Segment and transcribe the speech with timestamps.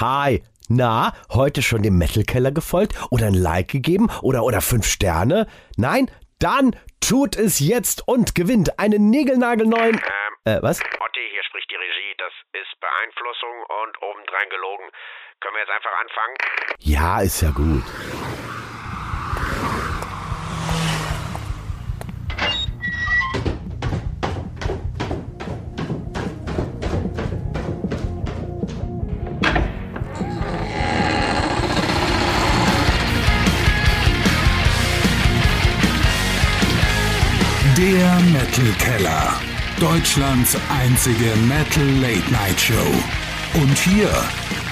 [0.00, 0.42] Hi.
[0.68, 5.46] Na, heute schon dem Metal Keller gefolgt oder ein Like gegeben oder oder fünf Sterne?
[5.76, 6.10] Nein?
[6.38, 9.96] Dann tut es jetzt und gewinnt einen niegelnagelneuen.
[9.96, 10.80] Ähm, Äh, was?
[10.80, 12.14] Otti, hier spricht die Regie.
[12.18, 12.32] Das
[12.62, 14.84] ist Beeinflussung und obendrein gelogen.
[15.40, 16.36] Können wir jetzt einfach anfangen?
[16.80, 17.84] Ja, ist ja gut.
[38.58, 39.40] Metal Keller.
[39.78, 42.92] Deutschlands einzige Metal Late Night Show.
[43.54, 44.10] Und hier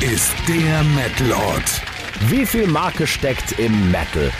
[0.01, 1.83] ist der Metal Ort.
[2.29, 4.33] Wie viel Marke steckt im Metal?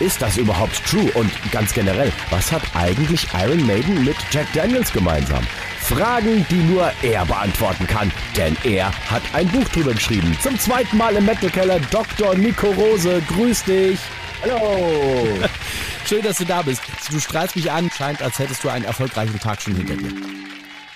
[0.00, 1.10] Ist das überhaupt true?
[1.14, 5.46] Und ganz generell, was hat eigentlich Iron Maiden mit Jack Daniels gemeinsam?
[5.78, 10.36] Fragen, die nur er beantworten kann, denn er hat ein Buch drüber geschrieben.
[10.42, 12.34] Zum zweiten Mal im Metal Keller, Dr.
[12.34, 13.98] Nico Rose, grüß dich.
[14.42, 14.58] Hallo.
[16.06, 16.80] Schön, dass du da bist.
[17.10, 20.12] Du strahlst mich an, scheint, als hättest du einen erfolgreichen Tag schon hinter dir.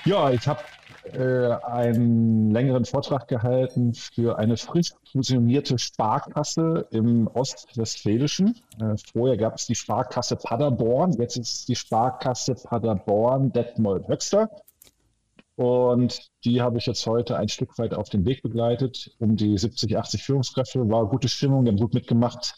[0.06, 0.60] Ja, ich habe
[1.12, 8.56] äh, einen längeren Vortrag gehalten für eine frisch fusionierte Sparkasse im Ostwestfälischen.
[8.80, 14.48] Äh, vorher gab es die Sparkasse Paderborn, jetzt ist es die Sparkasse Paderborn Detmold Höxter.
[15.56, 19.56] Und die habe ich jetzt heute ein Stück weit auf den Weg begleitet, um die
[19.56, 20.88] 70, 80 Führungskräfte.
[20.88, 22.54] War gute Stimmung, die haben gut mitgemacht.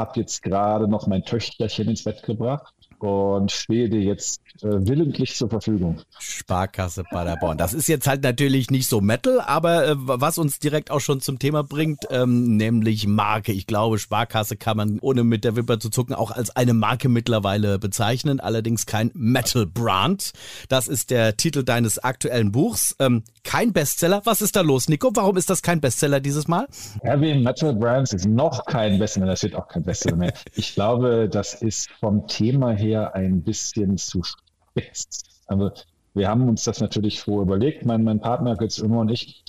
[0.00, 5.36] Habe jetzt gerade noch mein Töchterchen ins Bett gebracht und stehe dir jetzt äh, willentlich
[5.36, 6.00] zur Verfügung.
[6.18, 7.58] Sparkasse Paderborn.
[7.58, 11.20] Das ist jetzt halt natürlich nicht so Metal, aber äh, was uns direkt auch schon
[11.20, 13.52] zum Thema bringt, ähm, nämlich Marke.
[13.52, 17.08] Ich glaube, Sparkasse kann man, ohne mit der Wimper zu zucken, auch als eine Marke
[17.08, 20.32] mittlerweile bezeichnen, allerdings kein Metal-Brand.
[20.68, 22.96] Das ist der Titel deines aktuellen Buchs.
[22.98, 24.20] Ähm, kein Bestseller.
[24.24, 25.10] Was ist da los, Nico?
[25.14, 26.66] Warum ist das kein Bestseller dieses Mal?
[27.02, 30.32] Heavy Metal Brands ist noch kein Bestseller, das wird auch kein Bestseller mehr.
[30.54, 35.42] Ich glaube, das ist vom Thema her ein bisschen zu spitz.
[35.46, 35.70] Also
[36.14, 39.44] wir haben uns das natürlich vorher überlegt, mein, mein Partner Götz Immer und ich.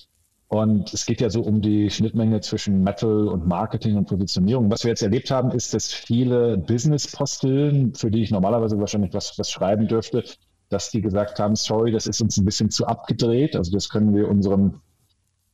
[0.48, 4.70] Und es geht ja so um die Schnittmenge zwischen Metal und Marketing und Positionierung.
[4.70, 9.40] Was wir jetzt erlebt haben, ist, dass viele Business-Postillen, für die ich normalerweise wahrscheinlich was,
[9.40, 10.26] was schreiben dürfte,
[10.68, 13.56] dass die gesagt haben, sorry, das ist uns ein bisschen zu abgedreht.
[13.56, 14.82] Also das können wir unserem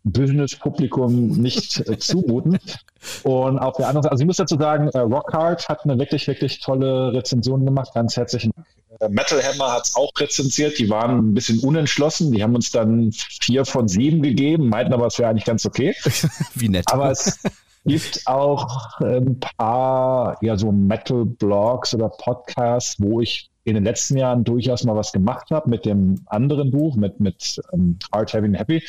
[0.04, 2.58] Business-Publikum nicht äh, zumuten.
[3.24, 6.28] Und auf der anderen Seite, also ich muss dazu sagen, äh, Rockhard hat eine wirklich,
[6.28, 7.92] wirklich tolle Rezension gemacht.
[7.94, 8.68] Ganz herzlichen Dank.
[9.00, 10.80] Äh, Metal Hammer hat es auch rezensiert.
[10.80, 12.32] Die waren ein bisschen unentschlossen.
[12.32, 15.96] Die haben uns dann vier von sieben gegeben, meinten aber, es wäre eigentlich ganz okay.
[16.56, 16.86] Wie nett.
[16.92, 17.40] Aber es
[17.86, 24.44] gibt auch ein paar ja, so Metal-Blogs oder Podcasts, wo ich in den letzten Jahren
[24.44, 28.60] durchaus mal was gemacht habe mit dem anderen Buch, mit, mit um, Hard Heavy and
[28.60, 28.82] Happy.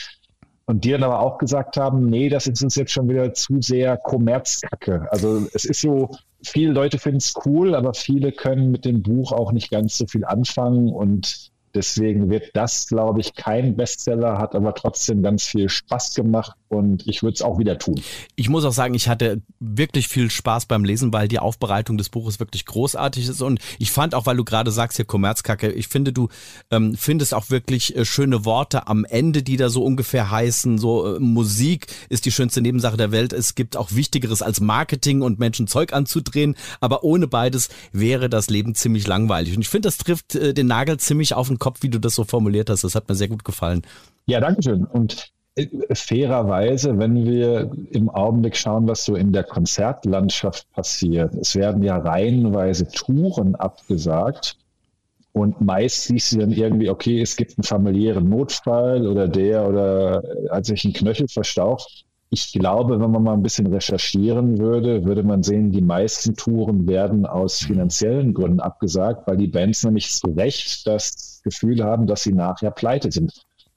[0.68, 3.62] Und die dann aber auch gesagt haben, nee, das ist uns jetzt schon wieder zu
[3.62, 5.08] sehr Kommerzkacke.
[5.10, 6.10] Also es ist so,
[6.44, 10.06] viele Leute finden es cool, aber viele können mit dem Buch auch nicht ganz so
[10.06, 15.70] viel anfangen und deswegen wird das, glaube ich, kein Bestseller, hat aber trotzdem ganz viel
[15.70, 18.00] Spaß gemacht und ich würde es auch wieder tun.
[18.36, 22.08] Ich muss auch sagen, ich hatte wirklich viel Spaß beim Lesen, weil die Aufbereitung des
[22.08, 23.42] Buches wirklich großartig ist.
[23.42, 26.28] Und ich fand auch, weil du gerade sagst hier Kommerzkacke, ich finde, du
[26.70, 31.16] ähm, findest auch wirklich äh, schöne Worte am Ende, die da so ungefähr heißen, so
[31.16, 35.38] äh, Musik ist die schönste Nebensache der Welt, es gibt auch Wichtigeres als Marketing und
[35.38, 39.54] Menschen Zeug anzudrehen, aber ohne beides wäre das Leben ziemlich langweilig.
[39.56, 42.14] Und ich finde, das trifft äh, den Nagel ziemlich auf den Kopf, wie du das
[42.14, 43.82] so formuliert hast, das hat mir sehr gut gefallen.
[44.26, 44.84] Ja, danke schön.
[44.84, 45.32] Und
[45.92, 51.96] fairerweise, wenn wir im Augenblick schauen, was so in der Konzertlandschaft passiert, es werden ja
[51.98, 54.56] reihenweise Touren abgesagt.
[55.32, 60.22] Und meist siehst du dann irgendwie, okay, es gibt einen familiären Notfall oder der oder
[60.50, 62.04] hat sich ein Knöchel verstaucht.
[62.30, 66.86] Ich glaube, wenn man mal ein bisschen recherchieren würde, würde man sehen, die meisten Touren
[66.86, 72.24] werden aus finanziellen Gründen abgesagt, weil die Bands nämlich zu Recht das Gefühl haben, dass
[72.24, 73.32] sie nachher pleite sind.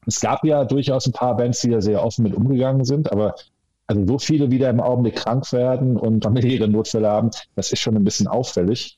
[0.08, 3.36] Es gab ja durchaus ein paar Bands, die da sehr offen mit umgegangen sind, aber
[3.88, 7.96] also so viele wieder im Augenblick krank werden und familiäre Notfälle haben, das ist schon
[7.96, 8.98] ein bisschen auffällig.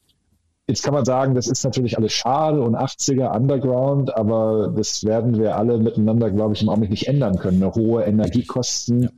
[0.67, 5.37] Jetzt kann man sagen, das ist natürlich alles schade und 80er Underground, aber das werden
[5.37, 7.61] wir alle miteinander, glaube ich, im Augenblick nicht ändern können.
[7.61, 9.09] Eine hohe Energiekosten,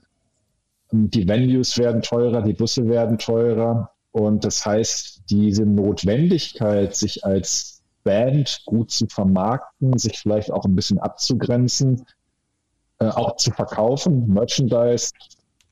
[0.91, 7.74] die Venues werden teurer, die Busse werden teurer und das heißt, diese Notwendigkeit, sich als
[8.05, 12.05] Band gut zu vermarkten, sich vielleicht auch ein bisschen abzugrenzen,
[12.99, 15.11] äh, auch zu verkaufen, Merchandise,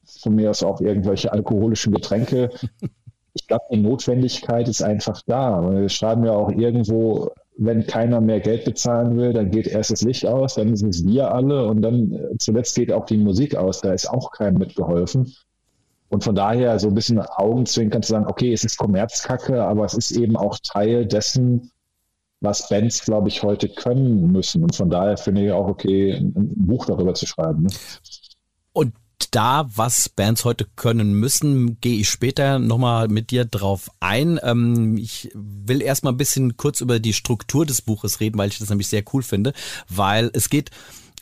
[0.06, 2.50] von mir aus auch irgendwelche alkoholischen Getränke.
[3.36, 5.68] Ich glaube, die Notwendigkeit ist einfach da.
[5.68, 10.02] Wir schreiben ja auch irgendwo wenn keiner mehr Geld bezahlen will, dann geht erst das
[10.02, 13.56] Licht aus, dann sind es wir alle und dann äh, zuletzt geht auch die Musik
[13.56, 13.82] aus.
[13.82, 15.34] Da ist auch keinem mitgeholfen.
[16.10, 19.94] Und von daher so ein bisschen Augenzwinkern zu sagen, okay, es ist Kommerzkacke, aber es
[19.94, 21.72] ist eben auch Teil dessen,
[22.44, 24.64] was Bands, glaube ich, heute können müssen.
[24.64, 27.64] Und von daher finde ich auch okay, ein, Buch darüber zu schreiben.
[27.64, 27.70] Ne?
[28.74, 28.94] Und
[29.32, 34.40] da, was Bands heute können müssen, gehe ich später nochmal mit dir drauf ein.
[34.44, 38.60] Ähm, ich will erstmal ein bisschen kurz über die Struktur des Buches reden, weil ich
[38.60, 39.54] das nämlich sehr cool finde,
[39.90, 40.72] weil es geht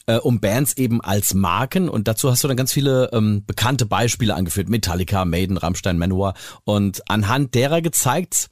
[0.07, 3.85] äh, um Bands eben als Marken und dazu hast du dann ganz viele ähm, bekannte
[3.85, 4.69] Beispiele angeführt.
[4.69, 6.33] Metallica, Maiden, Rammstein, Manowar
[6.63, 8.50] und anhand derer gezeigt,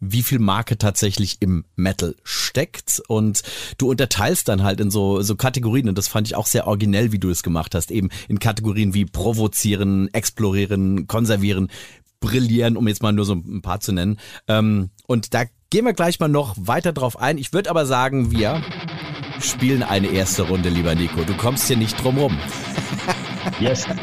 [0.00, 3.42] wie viel Marke tatsächlich im Metal steckt und
[3.78, 7.12] du unterteilst dann halt in so, so Kategorien und das fand ich auch sehr originell,
[7.12, 11.68] wie du es gemacht hast, eben in Kategorien wie provozieren, explorieren, konservieren,
[12.20, 14.18] brillieren, um jetzt mal nur so ein paar zu nennen.
[14.46, 17.38] Ähm, und da gehen wir gleich mal noch weiter drauf ein.
[17.38, 18.62] Ich würde aber sagen, wir
[19.40, 21.22] spielen eine erste Runde, lieber Nico.
[21.24, 22.38] Du kommst hier nicht drum rum.
[23.60, 23.86] Yes.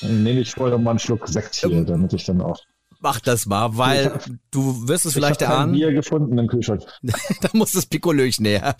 [0.00, 2.58] Dann nehme ich vorher mal einen Schluck Sekt hier, damit ich dann auch.
[3.02, 5.72] Mach das mal, weil hab- du wirst es vielleicht ich habe erahnen.
[5.72, 6.82] Bier gefunden im Kühlschrank.
[7.02, 8.76] da muss das Pikolöchen näher.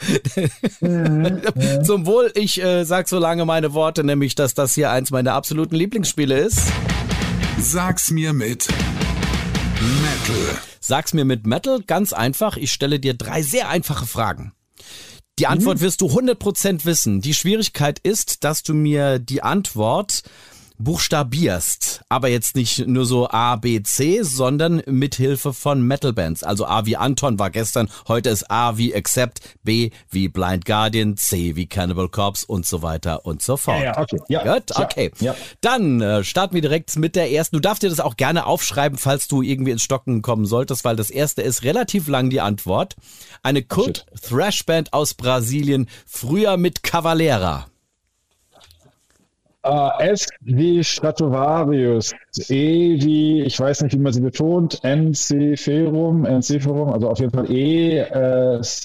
[1.82, 5.32] Zum Wohl, ich äh, sag so lange meine Worte, nämlich, dass das hier eins meiner
[5.32, 6.60] absoluten Lieblingsspiele ist.
[7.58, 8.68] Sag's mir mit
[9.80, 10.58] Metal.
[10.80, 12.58] Sag's mir mit Metal, ganz einfach.
[12.58, 14.52] Ich stelle dir drei sehr einfache Fragen.
[15.38, 17.22] Die Antwort wirst du 100% wissen.
[17.22, 20.22] Die Schwierigkeit ist, dass du mir die Antwort
[20.80, 26.42] buchstabierst, aber jetzt nicht nur so A, B, C, sondern mit Hilfe von Metalbands.
[26.42, 31.16] Also A wie Anton war gestern, heute ist A wie Accept, B wie Blind Guardian,
[31.16, 33.78] C wie Cannibal Corpse und so weiter und so fort.
[33.78, 34.20] Ja, ja, okay.
[34.28, 35.10] Ja, Gut, okay.
[35.20, 35.34] Ja.
[35.60, 37.56] Dann äh, starten wir direkt mit der ersten.
[37.56, 40.96] Du darfst dir das auch gerne aufschreiben, falls du irgendwie ins Stocken kommen solltest, weil
[40.96, 42.96] das erste ist relativ lang die Antwort.
[43.42, 47.66] Eine Kult Thrash Band aus Brasilien, früher mit Cavalera.
[49.62, 52.12] Äh, S wie Stratovarius,
[52.48, 57.50] E wie, ich weiß nicht, wie man sie betont, Enziferum, Enziferum, also auf jeden Fall
[57.50, 58.84] E, äh, S,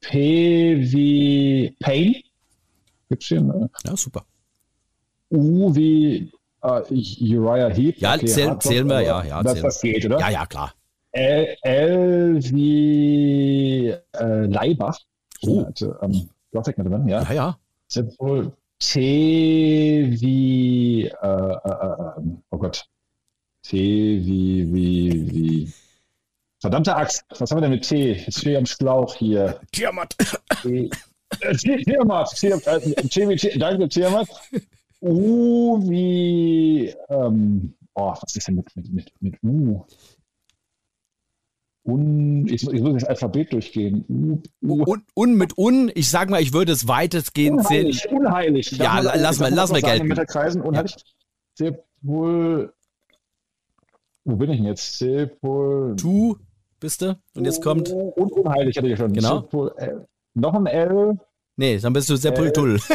[0.00, 2.16] P wie Pain.
[3.08, 3.40] Gibt's hier?
[3.40, 3.70] ne?
[3.84, 4.24] Ja, super.
[5.30, 6.82] U wie äh,
[7.38, 7.98] Uriah Heep.
[7.98, 10.18] Ja, zähl- Hardrock, zählen wir, aber ja, ja, Das, zählen das geht, oder?
[10.18, 10.72] Ja, ja, klar.
[11.12, 14.98] L, L wie äh, Leibach.
[15.42, 15.62] Oh.
[15.62, 17.22] Also, ähm, Gothic mit drin, ja.
[17.22, 17.58] Ja, ja.
[18.18, 22.88] Wohl T wie, äh, äh, äh, ähm, oh Gott.
[23.62, 25.72] T wie, wie, wie.
[26.60, 27.24] Verdammte Axt.
[27.38, 28.12] Was haben wir denn mit T?
[28.14, 29.60] Jetzt stehe ich am Schlauch hier.
[29.72, 30.16] Tiamat.
[30.62, 30.90] T,
[31.40, 32.30] äh, Tiamat.
[32.34, 34.28] T, äh, T wie T, danke, Tiamat.
[35.02, 39.84] U wie, ähm, oh, was ist denn mit, mit, mit, mit U?
[41.90, 44.04] Un, ich, ich muss das Alphabet durchgehen.
[44.08, 47.94] U, U, Un, un mit un, ich sag mal, ich würde es weitestgehend zählen.
[48.10, 48.72] Unheilig.
[48.72, 50.06] Ja, man- lass mal- lass mal gelten.
[50.08, 50.94] Mit der Kreisen, unheilig.
[51.54, 52.72] Sepul.
[54.24, 54.98] Wo bin ich denn jetzt?
[54.98, 55.96] Sepul.
[55.96, 56.36] Tu,
[56.78, 57.18] bist du?
[57.34, 57.88] Und jetzt kommt.
[57.90, 59.12] Und unheilig hatte ich schon.
[59.12, 59.40] Genau.
[59.40, 60.06] Sepul, L.
[60.34, 61.18] Noch ein L.
[61.56, 62.78] Nee, dann bist du Sepultul.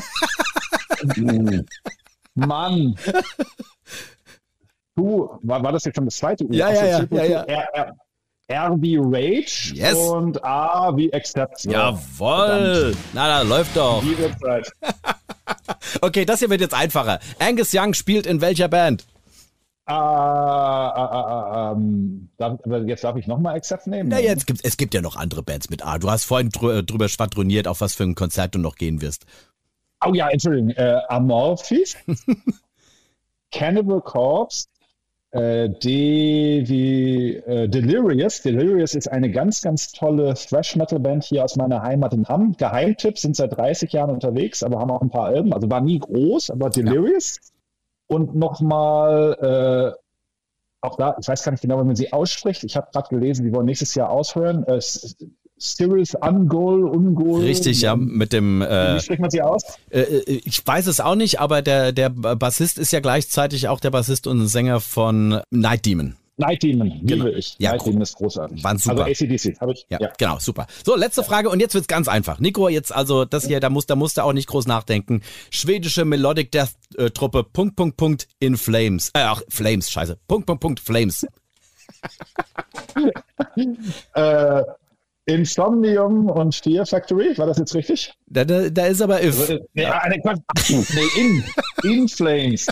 [2.35, 2.95] Mann.
[4.97, 6.53] Du, war, war das jetzt schon das zweite U?
[6.53, 7.45] Ja, ja, ja, ja,
[7.75, 7.91] ja.
[8.47, 9.95] R, wie Rage Yes.
[9.95, 11.61] und A wie Accept.
[11.61, 12.95] So, Jawoll.
[13.13, 14.03] Na, da läuft doch.
[14.03, 14.15] Die.
[16.01, 17.19] Okay, das hier wird jetzt einfacher.
[17.39, 19.05] Angus Young spielt in welcher Band?
[19.85, 19.93] Ah,
[20.89, 24.09] ah, ah, ah, ähm, darf, aber jetzt darf ich nochmal Accept nehmen?
[24.09, 25.99] Na, jetzt gibt es gibt ja noch andere Bands mit A.
[25.99, 29.25] Du hast vorhin drü drüber schwadroniert, auf was für ein Konzert du noch gehen wirst.
[30.03, 30.71] Oh ja, Entschuldigung.
[30.71, 31.95] Äh, Amorphis,
[33.51, 34.65] Cannibal Corpse,
[35.35, 38.41] äh, D wie äh, Delirious.
[38.41, 42.55] Delirious ist eine ganz, ganz tolle Thrash-Metal-Band hier aus meiner Heimat in Hamm.
[42.57, 45.53] Geheimtipp, sind seit 30 Jahren unterwegs, aber haben auch ein paar Alben.
[45.53, 47.39] Also war nie groß, aber Delirious.
[48.07, 52.63] Und nochmal, äh, auch da, ich weiß gar nicht genau, wie man sie ausspricht.
[52.63, 54.63] Ich habe gerade gelesen, die wollen nächstes Jahr aushören.
[54.63, 54.79] Äh,
[55.57, 57.41] S- Cyrus Ungol, Ungol.
[57.41, 58.59] Richtig, ja, mit dem.
[58.61, 59.63] Wie Äh, spricht man sie aus?
[59.89, 63.91] äh, ich weiß es auch nicht, aber der, der Bassist ist ja gleichzeitig auch der
[63.91, 66.15] Bassist und Sänger von Night Demon.
[66.37, 67.25] Night Demon, liebe Genau.
[67.27, 67.55] ich.
[67.59, 67.85] Ja, Night.
[67.85, 68.61] Demon ist großartig.
[68.61, 69.05] Waren super.
[69.05, 69.85] Also ACDC, habe ich.
[69.89, 70.67] Ja, genau, super.
[70.85, 72.39] So, letzte Frage und jetzt wird's ganz einfach.
[72.41, 75.21] Nico, jetzt also das hier, da musst, da musst du auch nicht groß nachdenken.
[75.49, 79.11] Schwedische Melodic Death äh, Truppe, Punkt, Punkt, Punkt, in Flames.
[79.13, 80.17] Äh, ach, Flames, scheiße.
[80.27, 81.25] Punkt, Punkt, Punkt, Flames.
[84.13, 84.61] Äh,
[85.25, 88.13] Insomnium und Fear Factory, war das jetzt richtig?
[88.27, 89.49] Da, da, da ist aber if.
[89.49, 90.21] Äh, Nee, ah, nee,
[91.19, 91.43] in,
[91.83, 92.67] in Flames.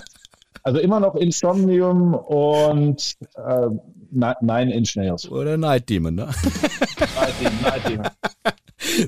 [0.63, 3.67] Also immer noch Insomnium und äh,
[4.11, 5.29] Ni- Nine Inch Nails.
[5.29, 6.29] Oder Night Demon, ne?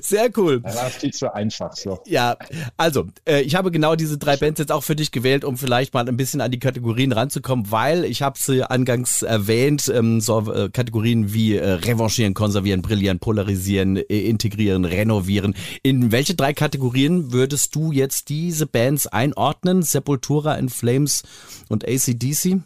[0.02, 0.60] Sehr cool.
[0.60, 1.72] Das war viel zu einfach.
[1.74, 2.00] So.
[2.06, 2.36] Ja,
[2.76, 5.94] also, äh, ich habe genau diese drei Bands jetzt auch für dich gewählt, um vielleicht
[5.94, 10.52] mal ein bisschen an die Kategorien ranzukommen, weil ich habe sie angangs erwähnt, ähm, so
[10.52, 15.54] äh, Kategorien wie äh, revanchieren, konservieren, brillieren, polarisieren, äh, integrieren, renovieren.
[15.82, 19.82] In welche drei Kategorien würdest du jetzt diese Bands einordnen?
[19.82, 21.22] Sepultura, In Flames
[21.68, 22.60] und ACDC?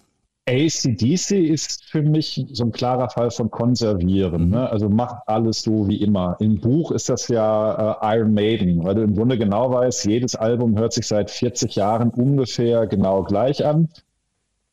[0.49, 4.50] ACDC ist für mich so ein klarer Fall von Konservieren.
[4.50, 4.68] Ne?
[4.68, 6.37] Also macht alles so wie immer.
[6.40, 10.35] Im Buch ist das ja äh, Iron Maiden, weil du im Grunde genau weißt, jedes
[10.35, 13.88] Album hört sich seit 40 Jahren ungefähr genau gleich an.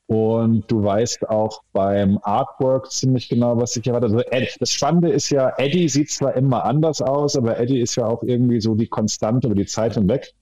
[0.07, 4.13] Und du weißt auch beim Artwork ziemlich genau, was sich erwartet.
[4.13, 8.05] Also das Spannende ist ja, Eddie sieht zwar immer anders aus, aber Eddie ist ja
[8.05, 10.33] auch irgendwie so die Konstante über die Zeit hinweg.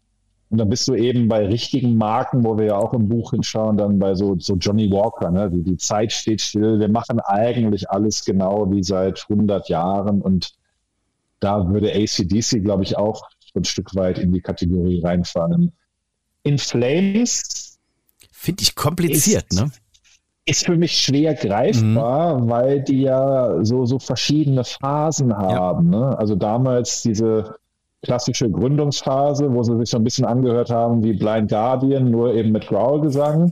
[0.50, 3.78] Und dann bist du eben bei richtigen Marken, wo wir ja auch im Buch hinschauen,
[3.78, 5.50] dann bei so, so Johnny Walker, ne?
[5.50, 6.80] die, die Zeit steht still.
[6.80, 10.22] Wir machen eigentlich alles genau wie seit 100 Jahren.
[10.22, 10.54] Und
[11.40, 13.24] da würde ACDC, glaube ich, auch
[13.56, 15.72] ein Stück weit in die Kategorie reinfahren.
[16.44, 17.80] In Flames.
[18.32, 19.72] Finde ich kompliziert, ist, ne?
[20.46, 22.50] Ist für mich schwer greifbar, mhm.
[22.50, 25.92] weil die ja so, so verschiedene Phasen haben.
[25.92, 26.00] Ja.
[26.00, 26.18] Ne?
[26.20, 27.56] Also damals diese
[28.06, 32.52] klassische Gründungsphase, wo sie sich so ein bisschen angehört haben wie Blind Guardian, nur eben
[32.52, 33.52] mit Growl-Gesang.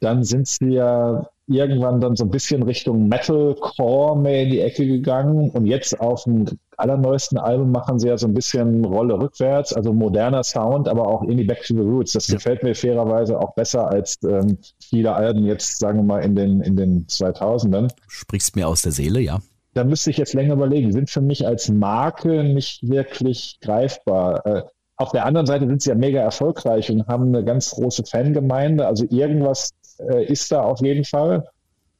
[0.00, 4.86] Dann sind sie ja irgendwann dann so ein bisschen Richtung Metalcore mehr in die Ecke
[4.86, 6.46] gegangen und jetzt auf dem
[6.76, 11.22] allerneuesten Album machen sie ja so ein bisschen Rolle rückwärts, also moderner Sound, aber auch
[11.22, 12.12] irgendwie Back to the Roots.
[12.12, 12.36] Das ja.
[12.36, 16.60] gefällt mir fairerweise auch besser als ähm, viele Alben jetzt, sagen wir mal, in den,
[16.60, 17.90] in den 2000ern.
[18.06, 19.40] Sprichst mir aus der Seele, ja
[19.74, 24.46] da müsste ich jetzt länger überlegen, sind für mich als Marke nicht wirklich greifbar.
[24.46, 24.62] Äh,
[24.96, 28.86] auf der anderen Seite sind sie ja mega erfolgreich und haben eine ganz große Fangemeinde.
[28.86, 31.46] Also irgendwas äh, ist da auf jeden Fall.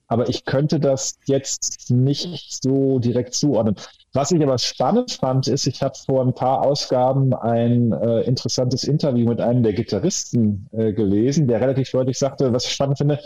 [0.08, 3.76] Aber ich könnte das jetzt nicht so direkt zuordnen.
[4.12, 8.82] Was ich aber spannend fand, ist, ich habe vor ein paar Ausgaben ein äh, interessantes
[8.82, 13.20] Interview mit einem der Gitarristen äh, gelesen, der relativ deutlich sagte, was ich spannend finde,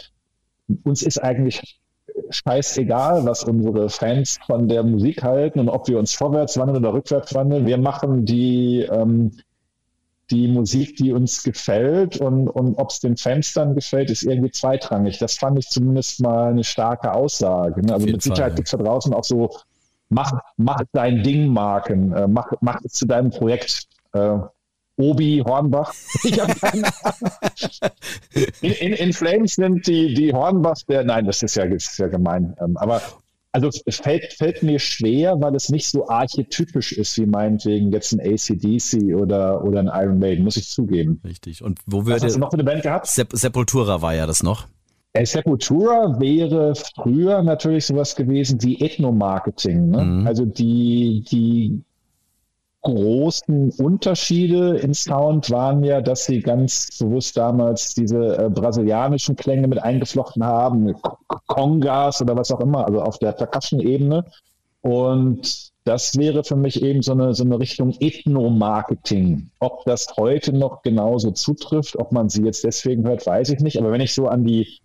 [0.82, 1.80] uns ist eigentlich
[2.30, 6.94] scheißegal, was unsere Fans von der Musik halten und ob wir uns vorwärts wandeln oder
[6.94, 7.66] rückwärts wandeln.
[7.66, 9.32] Wir machen die, ähm,
[10.30, 14.50] die Musik, die uns gefällt und, und ob es den Fans dann gefällt, ist irgendwie
[14.50, 15.18] zweitrangig.
[15.18, 17.82] Das fand ich zumindest mal eine starke Aussage.
[17.82, 17.92] Ne?
[17.92, 18.56] Also mit Sicherheit ja.
[18.56, 19.50] gibt es da draußen auch so,
[20.08, 23.84] mach, mach dein Ding Marken, äh, mach, mach es zu deinem Projekt.
[24.12, 24.38] Äh,
[24.96, 25.92] Obi Hornbach.
[28.60, 31.98] in, in, in, Flames sind die, die Hornbach der, nein, das ist ja, das ist
[31.98, 32.54] ja gemein.
[32.60, 33.02] Ähm, aber
[33.54, 38.12] also es fällt, fällt mir schwer, weil es nicht so archetypisch ist, wie meinetwegen jetzt
[38.12, 41.20] ein ACDC oder, oder ein Iron Maiden, muss ich zugeben.
[41.24, 41.62] Richtig.
[41.62, 42.16] Und wo würde.
[42.16, 43.06] Was hast du noch für eine Band gehabt?
[43.06, 44.66] Sep Sepultura war ja das noch.
[45.12, 49.88] Äh, Sepultura wäre früher natürlich sowas gewesen wie Ethnomarketing.
[49.88, 50.04] Ne?
[50.04, 50.26] Mhm.
[50.26, 51.80] Also die, die
[52.85, 59.67] großen Unterschiede im Sound waren ja, dass sie ganz bewusst damals diese äh, brasilianischen Klänge
[59.67, 60.95] mit eingeflochten haben,
[61.47, 64.25] Congas oder was auch immer, also auf der Percussion-Ebene.
[64.83, 69.50] Und das wäre für mich eben so eine, so eine Richtung Ethno-Marketing.
[69.59, 73.79] Ob das heute noch genauso zutrifft, ob man sie jetzt deswegen hört, weiß ich nicht.
[73.79, 74.79] Aber wenn ich so an die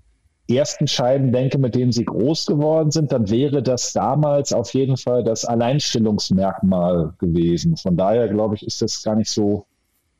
[0.49, 4.97] ersten Scheiben denke, mit denen sie groß geworden sind, dann wäre das damals auf jeden
[4.97, 7.77] Fall das Alleinstellungsmerkmal gewesen.
[7.77, 9.65] Von daher glaube ich, ist das gar nicht so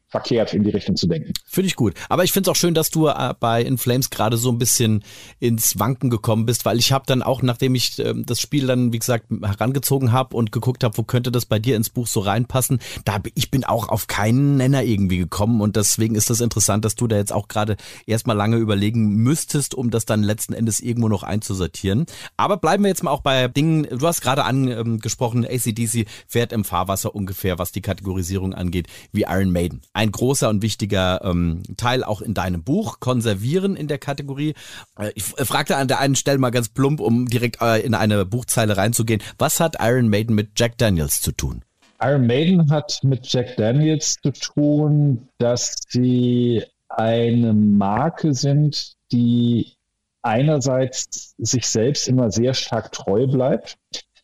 [0.10, 1.34] verkehrt in die Richtung zu denken.
[1.46, 1.94] Finde ich gut.
[2.10, 4.58] Aber ich finde es auch schön, dass du äh, bei In Flames gerade so ein
[4.58, 5.04] bisschen
[5.40, 8.92] ins Wanken gekommen bist, weil ich habe dann auch, nachdem ich äh, das Spiel dann,
[8.92, 12.22] wie gesagt, herangezogen habe und geguckt habe, wo könnte das bei dir ins Buch so
[12.22, 16.86] reinpassen, da ich bin auch auf keinen Nenner irgendwie gekommen und deswegen ist das interessant,
[16.86, 20.80] dass du da jetzt auch gerade erstmal lange überlegen müsstest, um das dann letzten Endes
[20.80, 22.06] irgendwo noch einzusortieren.
[22.36, 26.64] Aber bleiben wir jetzt mal auch bei Dingen, du hast gerade angesprochen, ACDC fährt im
[26.64, 32.06] Fahrwasser ungefähr, was die Kategorisierung angeht, wie Iron Maiden ein großer und wichtiger ähm, Teil
[32.06, 34.54] auch in deinem Buch, Konservieren in der Kategorie.
[34.98, 38.26] Äh, ich fragte an der einen Stelle mal ganz plump, um direkt äh, in eine
[38.26, 39.22] Buchzeile reinzugehen.
[39.38, 41.66] Was hat Iron Maiden mit Jack Daniels zu tun?
[42.02, 49.74] Iron Maiden hat mit Jack Daniels zu tun, dass sie eine Marke sind, die
[50.22, 53.78] einerseits sich selbst immer sehr stark treu bleibt,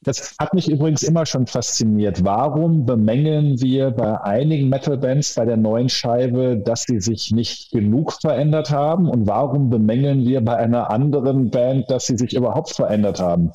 [0.06, 2.24] das hat mich übrigens immer schon fasziniert.
[2.24, 8.14] Warum bemängeln wir bei einigen Metal-Bands bei der neuen Scheibe, dass sie sich nicht genug
[8.14, 9.10] verändert haben?
[9.10, 13.52] Und warum bemängeln wir bei einer anderen Band, dass sie sich überhaupt verändert haben?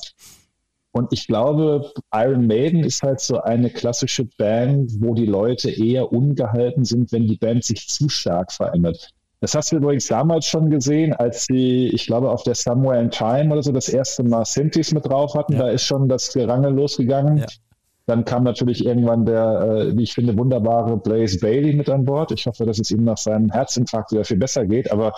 [0.91, 6.11] Und ich glaube, Iron Maiden ist halt so eine klassische Band, wo die Leute eher
[6.11, 9.13] ungehalten sind, wenn die Band sich zu stark verändert.
[9.41, 13.09] Das hast du übrigens damals schon gesehen, als sie, ich glaube, auf der Somewhere in
[13.09, 15.53] Time oder so das erste Mal Synthes mit drauf hatten.
[15.53, 15.63] Ja.
[15.63, 17.37] Da ist schon das Gerangel losgegangen.
[17.39, 17.45] Ja.
[18.05, 22.31] Dann kam natürlich irgendwann der, äh, wie ich finde, wunderbare Blaze Bailey mit an Bord.
[22.31, 24.91] Ich hoffe, dass es ihm nach seinem Herzinfarkt wieder viel besser geht.
[24.91, 25.13] Aber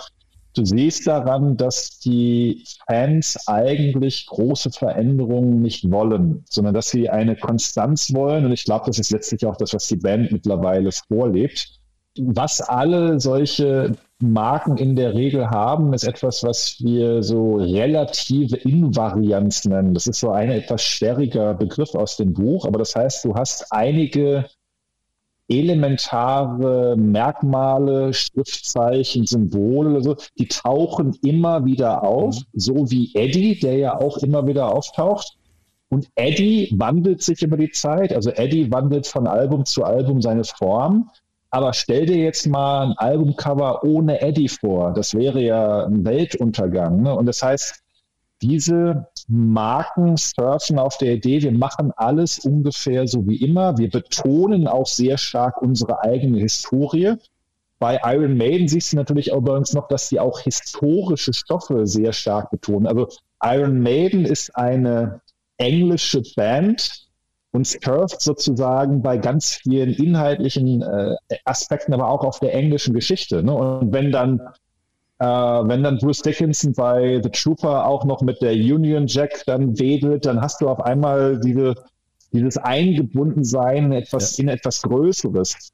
[0.54, 7.36] du siehst daran, dass die Fans eigentlich große Veränderungen nicht wollen, sondern dass sie eine
[7.36, 8.46] Konstanz wollen.
[8.46, 11.78] Und ich glaube, das ist letztlich auch das, was die Band mittlerweile vorlebt.
[12.16, 13.96] Was alle solche
[14.32, 19.94] Marken in der Regel haben, ist etwas, was wir so relative Invarianz nennen.
[19.94, 23.66] Das ist so ein etwas sperriger Begriff aus dem Buch, aber das heißt, du hast
[23.70, 24.46] einige
[25.48, 32.58] elementare Merkmale, Schriftzeichen, Symbole, so, die tauchen immer wieder auf, mhm.
[32.58, 35.36] so wie Eddie, der ja auch immer wieder auftaucht.
[35.90, 40.44] Und Eddie wandelt sich über die Zeit, also Eddie wandelt von Album zu Album seine
[40.44, 41.10] Form.
[41.54, 44.92] Aber stell dir jetzt mal ein Albumcover ohne Eddie vor.
[44.92, 47.02] Das wäre ja ein Weltuntergang.
[47.02, 47.14] Ne?
[47.14, 47.80] Und das heißt,
[48.42, 53.78] diese Marken surfen auf der Idee, wir machen alles ungefähr so wie immer.
[53.78, 57.14] Wir betonen auch sehr stark unsere eigene Historie.
[57.78, 62.50] Bei Iron Maiden siehst du natürlich übrigens noch, dass sie auch historische Stoffe sehr stark
[62.50, 62.88] betonen.
[62.88, 63.06] Also
[63.44, 65.20] Iron Maiden ist eine
[65.58, 67.03] englische Band
[67.54, 73.44] und surft sozusagen bei ganz vielen inhaltlichen äh, Aspekten, aber auch auf der englischen Geschichte.
[73.44, 73.54] Ne?
[73.54, 74.40] Und wenn dann
[75.20, 79.78] äh, wenn dann Bruce Dickinson bei The Trooper auch noch mit der Union Jack dann
[79.78, 81.76] wedelt, dann hast du auf einmal diese,
[82.32, 84.42] dieses Eingebundensein in etwas, ja.
[84.42, 85.70] in etwas Größeres.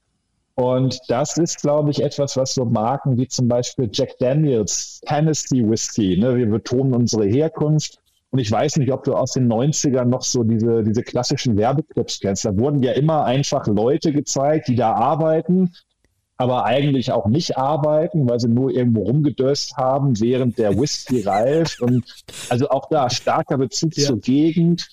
[0.57, 5.67] Und das ist, glaube ich, etwas, was so Marken wie zum Beispiel Jack Daniels, Tennessee
[5.67, 8.00] Whiskey, ne, wir betonen unsere Herkunft.
[8.31, 12.21] Und ich weiß nicht, ob du aus den 90ern noch so diese, diese klassischen Werbeclips
[12.21, 12.45] kennst.
[12.45, 15.73] Da wurden ja immer einfach Leute gezeigt, die da arbeiten
[16.41, 21.83] aber eigentlich auch nicht arbeiten, weil sie nur irgendwo rumgedöst haben, während der Whisky reift.
[21.83, 22.03] Und
[22.49, 24.07] also auch da starker Bezug ja.
[24.07, 24.89] zur Gegend,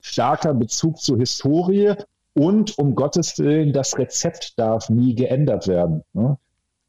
[0.00, 1.92] starker Bezug zur Historie
[2.32, 6.02] und um Gottes Willen, das Rezept darf nie geändert werden.
[6.14, 6.38] Ne?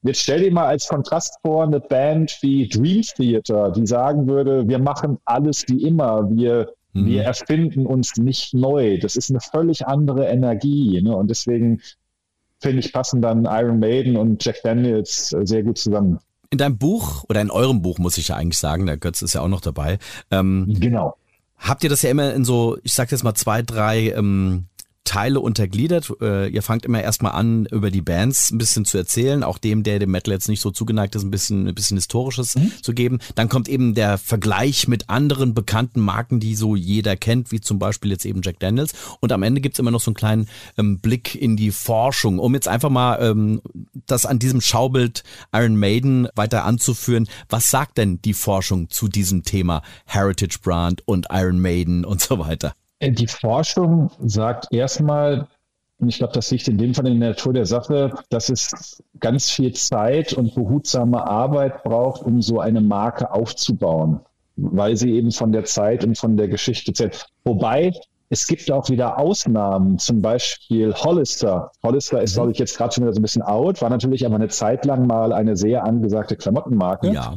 [0.04, 4.68] Jetzt stell dir mal als Kontrast vor eine Band wie Dream Theater, die sagen würde,
[4.68, 7.08] wir machen alles wie immer, wir, mhm.
[7.08, 9.00] wir erfinden uns nicht neu.
[9.00, 11.02] Das ist eine völlig andere Energie.
[11.02, 11.16] Ne?
[11.16, 11.82] Und deswegen
[12.62, 16.20] finde ich, passen dann Iron Maiden und Jack Daniels äh, sehr gut zusammen.
[16.50, 19.34] In deinem Buch oder in eurem Buch muss ich ja eigentlich sagen, der Götz ist
[19.34, 20.00] ja auch noch dabei.
[20.32, 21.18] Ähm, genau.
[21.58, 24.66] Habt ihr das ja immer in so, ich sag jetzt mal zwei, drei ähm,
[25.08, 26.12] Teile untergliedert.
[26.22, 29.84] Äh, ihr fangt immer erstmal an, über die Bands ein bisschen zu erzählen, auch dem,
[29.84, 32.74] der dem Metal jetzt nicht so zugeneigt ist, ein bisschen, ein bisschen Historisches mhm.
[32.82, 33.20] zu geben.
[33.36, 37.80] Dann kommt eben der Vergleich mit anderen bekannten Marken, die so jeder kennt, wie zum
[37.80, 38.94] Beispiel jetzt eben Jack Daniels.
[39.22, 42.54] Und am Ende gibt's immer noch so einen kleinen ähm, Blick in die Forschung, um
[42.54, 43.62] jetzt einfach mal ähm,
[44.08, 47.30] das an diesem Schaubild Iron Maiden weiter anzuführen.
[47.48, 52.40] Was sagt denn die Forschung zu diesem Thema Heritage Brand und Iron Maiden und so
[52.40, 52.74] weiter?
[53.00, 55.48] Äh, die Forschung sagt erstmal,
[56.00, 59.02] und ich glaube, das liegt in dem Fall in der Natur der Sache, dass es
[59.20, 64.20] ganz viel Zeit und behutsame Arbeit braucht, um so eine Marke aufzubauen,
[64.58, 67.26] weil sie eben von der Zeit und von der Geschichte zählt.
[67.46, 67.94] Wobei
[68.30, 71.72] es gibt auch wieder Ausnahmen, zum Beispiel Hollister.
[71.82, 72.36] Hollister ist, mhm.
[72.36, 74.86] glaube ich, jetzt gerade schon wieder so ein bisschen out, war natürlich aber eine Zeit
[74.86, 77.12] lang mal eine sehr angesagte Klamottenmarke.
[77.12, 77.36] Ja.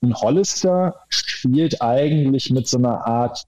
[0.00, 3.44] Und Hollister spielt eigentlich mit so einer Art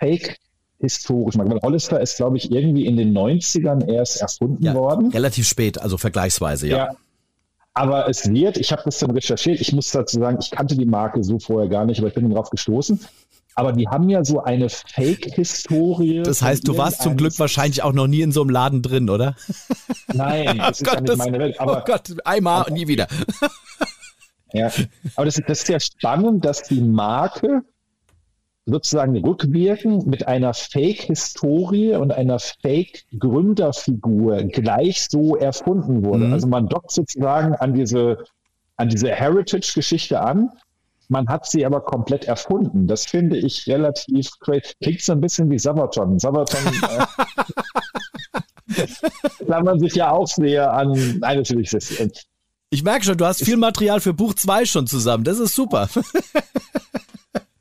[0.00, 0.38] Fake
[0.78, 1.50] historisch machen.
[1.50, 5.10] Weil Hollister ist, glaube ich, irgendwie in den 90ern erst erfunden ja, worden.
[5.10, 6.76] Relativ spät, also vergleichsweise, ja.
[6.76, 6.90] ja.
[7.74, 10.84] Aber es wird, ich habe das dann recherchiert, ich muss dazu sagen, ich kannte die
[10.84, 13.00] Marke so vorher gar nicht, aber ich bin darauf gestoßen.
[13.54, 16.22] Aber die haben ja so eine Fake-Historie.
[16.22, 19.10] Das heißt, du warst zum Glück wahrscheinlich auch noch nie in so einem Laden drin,
[19.10, 19.34] oder?
[20.12, 21.60] Nein, das oh ist Gott, ja nicht meine Welt.
[21.60, 23.08] Aber, oh Gott, einmal und nie wieder.
[24.52, 24.70] Ja,
[25.16, 27.62] aber das, das ist ja spannend, dass die Marke
[28.68, 36.26] sozusagen rückwirkend mit einer Fake-Historie und einer Fake-Gründerfigur gleich so erfunden wurde.
[36.26, 36.34] Mhm.
[36.34, 38.18] Also man dockt sozusagen an diese,
[38.76, 40.50] an diese Heritage-Geschichte an.
[41.08, 42.86] Man hat sie aber komplett erfunden.
[42.86, 44.74] Das finde ich relativ crazy.
[44.82, 46.18] Klingt so ein bisschen wie Sabaton.
[46.18, 46.60] Sabaton
[48.76, 48.86] äh,
[49.46, 50.92] klammern sich ja auch sehr an.
[51.20, 52.22] Nein, natürlich ist es.
[52.68, 55.24] Ich merke schon, du hast viel Material für Buch 2 schon zusammen.
[55.24, 55.88] Das ist super.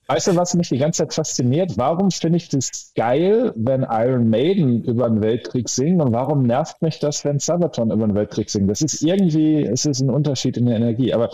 [0.10, 1.78] Weißt du, was mich die ganze Zeit fasziniert?
[1.78, 6.82] Warum finde ich das geil, wenn Iron Maiden über den Weltkrieg singen und warum nervt
[6.82, 8.70] mich das, wenn Sabaton über den Weltkrieg singen?
[8.70, 11.14] Das ist irgendwie, es ist ein Unterschied in der Energie.
[11.14, 11.30] Aber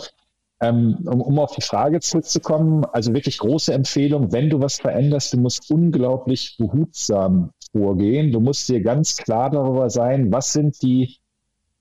[0.60, 5.34] ähm, um, um auf die Frage zurückzukommen, also wirklich große Empfehlung, wenn du was veränderst,
[5.34, 8.32] du musst unglaublich behutsam vorgehen.
[8.32, 11.18] Du musst dir ganz klar darüber sein, was sind die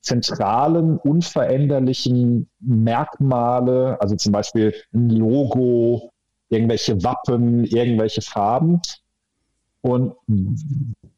[0.02, 6.13] zentralen, unveränderlichen Merkmale, also zum Beispiel ein Logo,
[6.54, 8.82] irgendwelche Wappen, irgendwelche Farben.
[9.82, 10.14] Und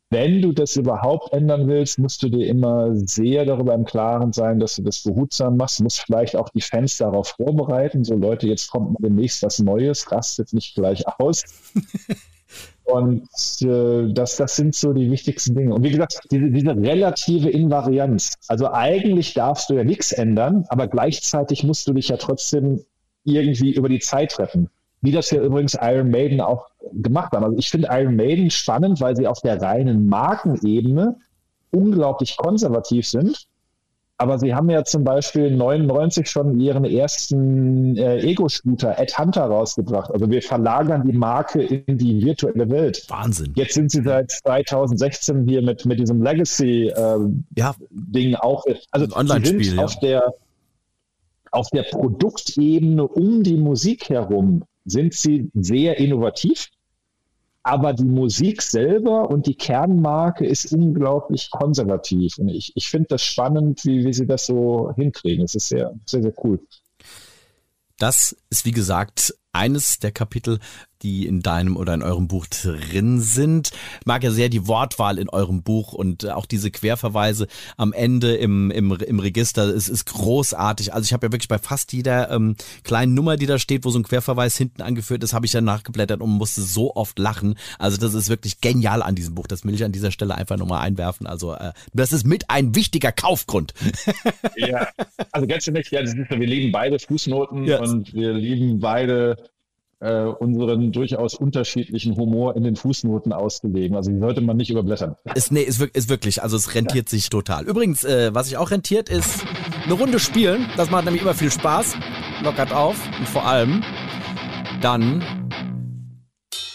[0.10, 4.60] wenn du das überhaupt ändern willst, musst du dir immer sehr darüber im Klaren sein,
[4.60, 5.82] dass du das behutsam machst.
[5.82, 8.04] Musst vielleicht auch die Fans darauf vorbereiten.
[8.04, 11.43] So Leute, jetzt kommt mal demnächst was Neues, rastet nicht gleich aus.
[12.86, 13.28] Und
[13.62, 15.74] äh, das, das sind so die wichtigsten Dinge.
[15.74, 18.36] Und wie gesagt, diese, diese relative Invarianz.
[18.48, 22.86] Also eigentlich darfst du ja nichts ändern, aber gleichzeitig musst du dich ja trotzdem
[23.24, 24.69] irgendwie über die Zeit retten.
[25.06, 27.44] Wie das ja übrigens Iron Maiden auch gemacht haben.
[27.44, 31.15] Also ich finde Iron Maiden spannend, weil sie auf der reinen Markenebene
[31.72, 33.48] unglaublich konservativ sind
[34.18, 40.10] aber sie haben ja zum Beispiel 99 schon ihren ersten äh, Ego-Shooter Ed Hunter rausgebracht.
[40.12, 43.06] Also wir verlagern die Marke in die virtuelle Welt.
[43.10, 43.52] Wahnsinn.
[43.56, 48.39] Jetzt sind sie seit 2016 hier mit, mit diesem Legacy-Ding äh, ja.
[48.39, 48.63] auch.
[48.91, 49.84] Also Online-Spiel, ja.
[49.84, 50.34] auf der
[51.52, 56.69] auf der Produktebene um die Musik herum sind sie sehr innovativ
[57.65, 62.38] aber die Musik selber und die Kernmarke ist unglaublich konservativ.
[62.38, 65.45] Und ich, ich finde das spannend, wie, wie sie das so hinkriegen.
[65.45, 66.60] Es ist sehr, sehr, sehr cool.
[67.98, 70.60] Das ist, wie gesagt, eines der Kapitel,
[71.02, 73.72] die in deinem oder in eurem Buch drin sind.
[74.00, 78.36] Ich mag ja sehr die Wortwahl in eurem Buch und auch diese Querverweise am Ende
[78.36, 79.63] im, im, im Register.
[79.68, 80.94] Es ist großartig.
[80.94, 83.91] Also ich habe ja wirklich bei fast jeder ähm, kleinen Nummer, die da steht, wo
[83.91, 87.56] so ein Querverweis hinten angeführt ist, habe ich dann nachgeblättert und musste so oft lachen.
[87.78, 89.48] Also das ist wirklich genial an diesem Buch.
[89.48, 91.28] Das will ich an dieser Stelle einfach nochmal einwerfen.
[91.28, 93.74] Also äh, das ist mit ein wichtiger Kaufgrund.
[94.56, 94.88] Ja,
[95.32, 97.91] also ganz schön ja, wir lieben beide Fußnoten yes.
[97.91, 99.36] und wir lieben beide
[100.06, 103.96] äh, unseren durchaus unterschiedlichen Humor in den Fußnoten ausgelegen.
[103.96, 105.15] Also die sollte man nicht überblättern.
[105.34, 107.18] Ist, nee, ist, ist wirklich, also es rentiert ja.
[107.18, 107.65] sich total.
[107.65, 109.44] Übrigens, äh, was sich auch rentiert, ist
[109.84, 110.68] eine Runde spielen.
[110.78, 111.96] Das macht nämlich immer viel Spaß,
[112.44, 113.84] lockert auf und vor allem
[114.82, 115.24] dann,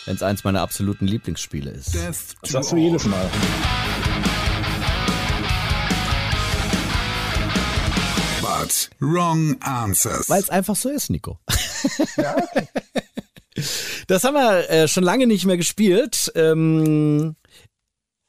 [0.06, 1.94] wenn es eins meiner absoluten Lieblingsspiele ist.
[1.94, 3.30] Das sagst du jedes Mal.
[8.42, 10.28] But wrong answers.
[10.28, 11.38] Weil es einfach so ist, Nico.
[12.16, 12.68] Ja, okay.
[14.06, 16.32] Das haben wir äh, schon lange nicht mehr gespielt.
[16.34, 17.36] Ähm,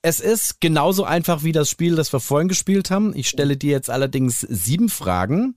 [0.02, 3.16] es ist genauso einfach wie das Spiel, das wir vorhin gespielt haben.
[3.16, 5.56] Ich stelle dir jetzt allerdings sieben Fragen.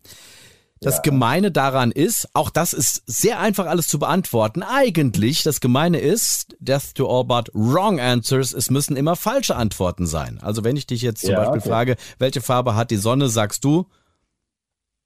[0.80, 1.02] Das ja.
[1.02, 4.62] Gemeine daran ist, auch das ist sehr einfach alles zu beantworten.
[4.62, 10.06] Eigentlich, das Gemeine ist, Death to all but wrong answers, es müssen immer falsche Antworten
[10.06, 10.38] sein.
[10.42, 11.68] Also wenn ich dich jetzt zum ja, Beispiel okay.
[11.68, 13.86] frage, welche Farbe hat die Sonne, sagst du,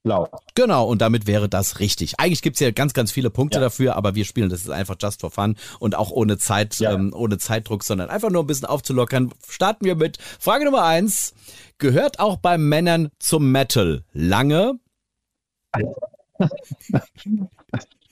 [0.02, 0.28] Blau.
[0.54, 2.20] Genau, und damit wäre das richtig.
[2.20, 3.62] Eigentlich gibt's ja ganz, ganz viele Punkte ja.
[3.62, 6.92] dafür, aber wir spielen das ist einfach just for fun und auch ohne Zeit, ja.
[6.92, 9.32] ähm, ohne Zeitdruck, sondern einfach nur ein bisschen aufzulockern.
[9.48, 11.34] Starten wir mit Frage Nummer eins.
[11.78, 14.78] Gehört auch bei Männern zum Metal lange?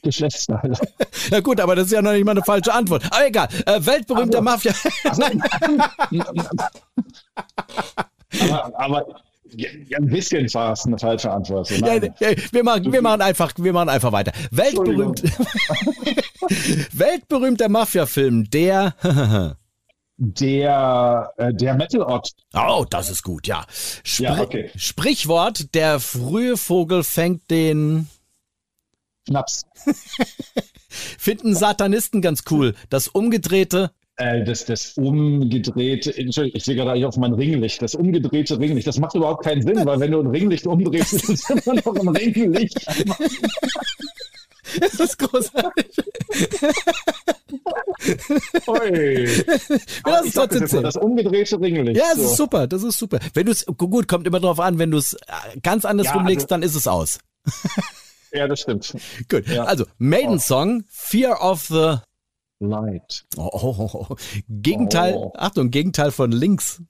[0.02, 0.76] Geschlechtsteile.
[1.30, 3.04] Ja gut, aber das ist ja noch nicht mal eine falsche Antwort.
[3.10, 3.48] Aber egal.
[3.64, 4.72] Äh, weltberühmter also, Mafia.
[5.02, 5.22] Also,
[8.40, 9.06] aber, aber
[9.56, 11.70] ja, ein bisschen war es eine falsche Antwort.
[11.70, 12.10] Ja, ja,
[12.52, 14.32] wir, machen, wir, machen einfach, wir machen einfach weiter.
[14.50, 15.22] Weltberühmt,
[16.92, 18.94] weltberühmter Mafia-Film, der.
[20.18, 22.32] der, äh, der Metal-Ort.
[22.54, 23.64] Oh, das ist gut, ja.
[23.70, 24.70] Spr ja okay.
[24.76, 28.08] Sprichwort, der frühe Vogel fängt den.
[29.26, 29.66] Schnaps.
[31.18, 32.74] Finden Satanisten ganz cool.
[32.90, 38.86] Das umgedrehte äh, das, das umgedrehte, ich sehe gerade auf mein Ringlicht, das umgedrehte Ringlicht,
[38.86, 41.94] das macht überhaupt keinen Sinn, weil wenn du ein Ringlicht umdrehst, ist es immer noch
[41.94, 42.86] ein Ringlicht.
[44.80, 45.96] Das ist großartig.
[48.66, 49.26] Ui.
[50.06, 51.96] Ja, das, ist das, das umgedrehte Ringlicht.
[51.96, 52.30] Ja, das so.
[52.30, 53.18] ist super, das ist super.
[53.32, 56.14] Wenn du es, gut, kommt immer drauf an, wenn du es äh, ganz anders ja,
[56.14, 57.18] rumlegst, also, dann ist es aus.
[58.32, 58.96] ja, das stimmt.
[59.30, 59.64] Gut, ja.
[59.64, 61.98] also Maiden Song, Fear of the
[62.58, 63.24] Light.
[63.36, 64.06] Oh, oh, oh.
[64.10, 64.16] oh.
[64.48, 65.32] Gegenteil, oh.
[65.36, 66.82] Achtung, Gegenteil von links.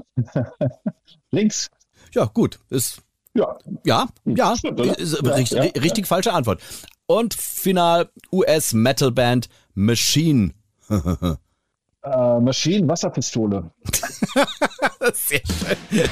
[1.30, 1.70] links.
[2.12, 2.58] Ja, gut.
[2.70, 3.02] Ist,
[3.34, 3.56] ja.
[3.84, 4.56] Ja, ja.
[4.56, 6.08] Stimmt, ist, ja, richtig, ja, richtig ja.
[6.08, 6.60] falsche Antwort.
[7.06, 10.54] Und final US-Metal-Band Machine.
[10.90, 13.70] äh, Machine, Wasserpistole.
[15.12, 16.08] sehr schön.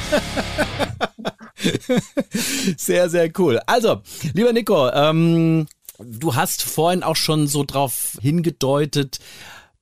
[2.77, 3.61] sehr, sehr cool.
[3.67, 4.03] Also,
[4.35, 5.67] lieber Nico, ähm,
[5.99, 9.19] Du hast vorhin auch schon so drauf hingedeutet,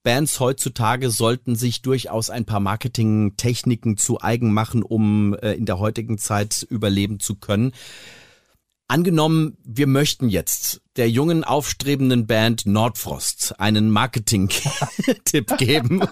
[0.07, 5.79] Bands heutzutage sollten sich durchaus ein paar Marketingtechniken zu eigen machen, um äh, in der
[5.79, 7.73] heutigen Zeit überleben zu können.
[8.87, 16.07] Angenommen, wir möchten jetzt der jungen aufstrebenden Band Nordfrost einen Marketing-Tipp geben.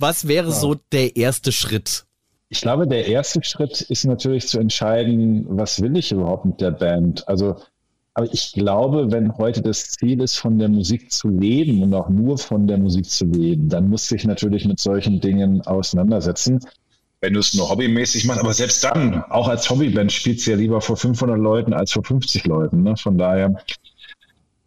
[0.00, 2.06] Was wäre so der erste Schritt?
[2.48, 6.72] Ich glaube, der erste Schritt ist natürlich zu entscheiden, was will ich überhaupt mit der
[6.72, 7.28] Band?
[7.28, 7.56] Also
[8.14, 12.08] Aber ich glaube, wenn heute das Ziel ist, von der Musik zu leben und auch
[12.08, 16.60] nur von der Musik zu leben, dann muss sich natürlich mit solchen Dingen auseinandersetzen.
[17.20, 20.56] Wenn du es nur hobbymäßig machst, aber selbst dann, auch als Hobbyband spielst du ja
[20.56, 22.82] lieber vor 500 Leuten als vor 50 Leuten.
[22.84, 22.96] Ne?
[22.96, 23.56] Von daher,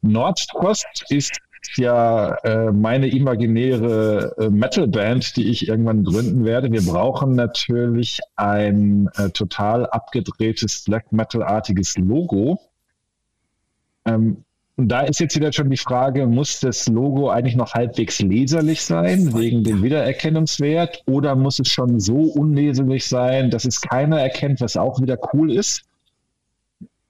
[0.02, 1.38] Nordfrost ist
[1.76, 6.72] ja äh, meine imaginäre äh, Metalband, die ich irgendwann gründen werde.
[6.72, 12.60] Wir brauchen natürlich ein äh, total abgedrehtes Black Metal-artiges Logo.
[14.08, 14.44] Ähm,
[14.78, 18.84] und da ist jetzt wieder schon die Frage, muss das Logo eigentlich noch halbwegs leserlich
[18.84, 24.62] sein, wegen dem Wiedererkennungswert, oder muss es schon so unleserlich sein, dass es keiner erkennt,
[24.62, 25.82] was auch wieder cool ist?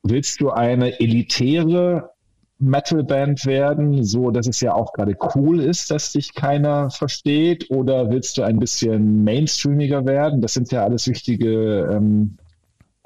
[0.02, 2.12] Willst du eine elitäre
[2.60, 7.70] Metalband werden, so dass es ja auch gerade cool ist, dass dich keiner versteht?
[7.70, 10.40] Oder willst du ein bisschen mainstreamiger werden?
[10.40, 12.38] Das sind ja alles wichtige ähm,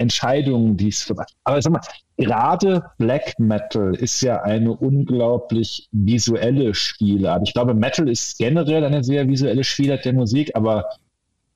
[0.01, 1.13] Entscheidungen, die es.
[1.43, 1.81] Aber sag mal,
[2.17, 7.47] gerade Black Metal ist ja eine unglaublich visuelle Spielart.
[7.47, 10.89] Ich glaube, Metal ist generell eine sehr visuelle Spielart der Musik, aber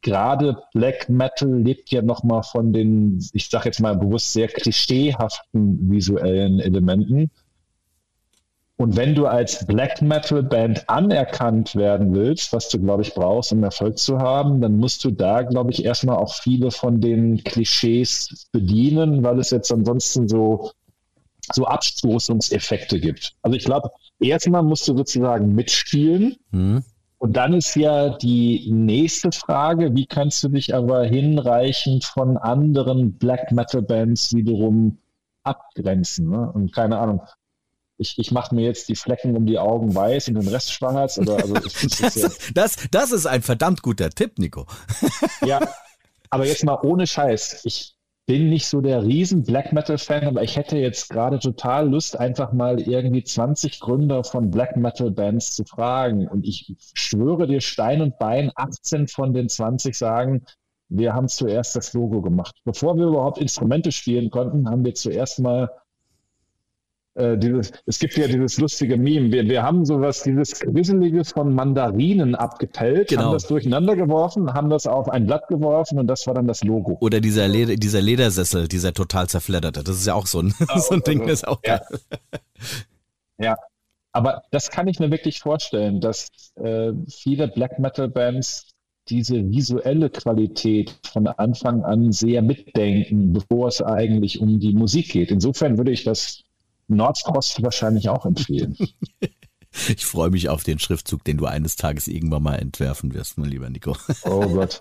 [0.01, 5.89] gerade Black Metal lebt ja nochmal von den, ich sage jetzt mal bewusst sehr klischeehaften
[5.91, 7.31] visuellen Elementen.
[8.77, 13.53] Und wenn du als Black Metal Band anerkannt werden willst, was du, glaube ich, brauchst,
[13.53, 17.41] um Erfolg zu haben, dann musst du da, glaube ich, erstmal auch viele von den
[17.43, 20.71] Klischees bedienen, weil es jetzt ansonsten so,
[21.53, 23.35] so Abstoßungseffekte gibt.
[23.43, 26.35] Also ich glaube, erstmal musst du sozusagen mitspielen.
[26.51, 26.83] Mhm.
[27.17, 33.13] Und dann ist ja die nächste Frage, wie kannst du dich aber hinreichend von anderen
[33.13, 34.97] Black Metal Bands wiederum
[35.43, 36.29] abgrenzen?
[36.29, 36.51] Ne?
[36.51, 37.21] Und keine Ahnung,
[37.97, 41.17] ich, ich mache mir jetzt die Flecken um die Augen weiß und den Rest schwarz.
[41.17, 41.83] Oder, also das,
[42.15, 44.65] ist, das, das ist ein verdammt guter Tipp, Nico.
[45.45, 45.59] ja,
[46.29, 47.61] aber jetzt mal ohne Scheiß.
[47.65, 52.19] Ich bin nicht so der riesen Black Metal-Fan, aber ich hätte jetzt gerade total Lust,
[52.19, 56.27] einfach mal irgendwie 20 Gründer von Black Metal-Bands zu fragen.
[56.27, 60.43] Und ich schwöre dir Stein und Bein, 18 von den 20 sagen,
[60.89, 62.55] wir haben zuerst das Logo gemacht.
[62.63, 65.69] Bevor wir überhaupt Instrumente spielen konnten, haben wir zuerst mal
[67.15, 69.31] äh, dieses, es gibt ja dieses lustige Meme.
[69.31, 73.23] Wir, wir haben sowas, dieses Grusselige von Mandarinen abgepellt, genau.
[73.23, 76.63] haben das durcheinander geworfen, haben das auf ein Blatt geworfen und das war dann das
[76.63, 76.97] Logo.
[76.99, 79.83] Oder dieser, Leder, dieser Ledersessel, dieser total zerfledderte.
[79.83, 81.77] Das ist ja auch so ein, oh, so ein Ding, das ist auch ja.
[81.77, 81.99] geil.
[83.37, 83.57] Ja,
[84.13, 88.69] aber das kann ich mir wirklich vorstellen, dass äh, viele Black Metal Bands
[89.09, 95.31] diese visuelle Qualität von Anfang an sehr mitdenken, bevor es eigentlich um die Musik geht.
[95.31, 96.45] Insofern würde ich das
[96.87, 98.77] Nordfrost wahrscheinlich auch empfehlen.
[99.89, 103.49] Ich freue mich auf den Schriftzug, den du eines Tages irgendwann mal entwerfen wirst, mein
[103.49, 103.95] lieber Nico.
[104.23, 104.79] Oh Gott.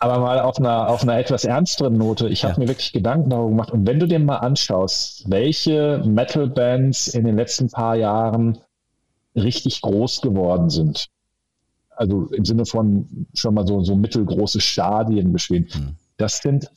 [0.00, 2.28] Aber mal auf einer, auf einer etwas ernsteren Note.
[2.28, 2.58] Ich habe ja.
[2.60, 3.70] mir wirklich Gedanken darüber gemacht.
[3.70, 8.58] Und wenn du dir mal anschaust, welche Metal-Bands in den letzten paar Jahren
[9.34, 11.08] richtig groß geworden sind,
[11.96, 15.96] also im Sinne von schon mal so, so mittelgroße Stadien beschweren, hm.
[16.16, 16.68] das sind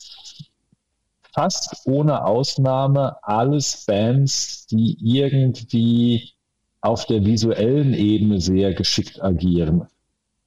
[1.34, 6.32] fast ohne Ausnahme alles Bands, die irgendwie
[6.80, 9.86] auf der visuellen Ebene sehr geschickt agieren.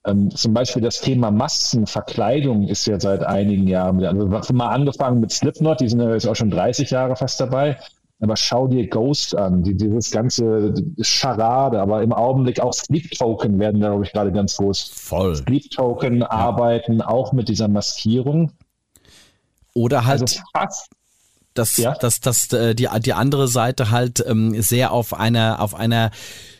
[0.06, 5.32] Ähm, zum Beispiel das Thema Maskenverkleidung ist ja seit einigen Jahren, also mal angefangen mit
[5.32, 7.78] Slipknot, die sind ja jetzt auch schon 30 Jahre fast dabei.
[8.22, 13.60] Aber schau dir Ghost an, die, dieses ganze Charade, aber im Augenblick auch Sleep Token
[13.60, 14.84] werden da, glaube ich, gerade ganz groß.
[14.84, 15.36] Voll.
[15.36, 16.32] Sleep Token ja.
[16.32, 18.52] arbeiten auch mit dieser Maskierung.
[19.76, 20.22] Oder halt.
[20.22, 20.90] Also fast
[21.54, 21.94] dass, ja?
[21.94, 26.12] dass, dass äh, die, die andere Seite halt ähm, sehr auf einer, auf einer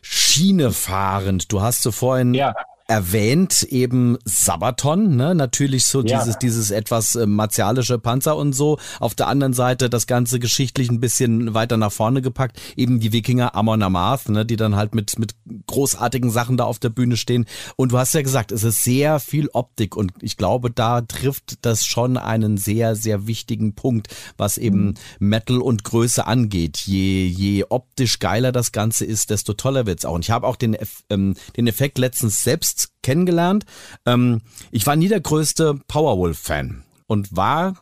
[0.02, 1.52] Schiene fahrend.
[1.52, 2.56] Du hast so vorhin ja
[2.88, 5.34] erwähnt, eben Sabaton, ne?
[5.34, 6.20] natürlich so ja.
[6.20, 8.78] dieses, dieses etwas äh, martialische Panzer und so.
[9.00, 13.12] Auf der anderen Seite das Ganze geschichtlich ein bisschen weiter nach vorne gepackt, eben die
[13.12, 14.46] Wikinger Amon Amarth, ne?
[14.46, 15.34] die dann halt mit, mit
[15.66, 17.46] großartigen Sachen da auf der Bühne stehen.
[17.76, 21.66] Und du hast ja gesagt, es ist sehr viel Optik und ich glaube, da trifft
[21.66, 24.94] das schon einen sehr, sehr wichtigen Punkt, was eben mhm.
[25.20, 26.78] Metal und Größe angeht.
[26.86, 30.14] Je, je optisch geiler das Ganze ist, desto toller wird's auch.
[30.14, 30.78] Und ich habe auch den,
[31.10, 33.66] ähm, den Effekt letztens selbst selbst kennengelernt.
[34.06, 37.76] Ähm, ich war nie der größte Powerwolf-Fan und war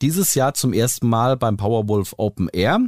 [0.00, 2.80] dieses Jahr zum ersten Mal beim Powerwolf Open Air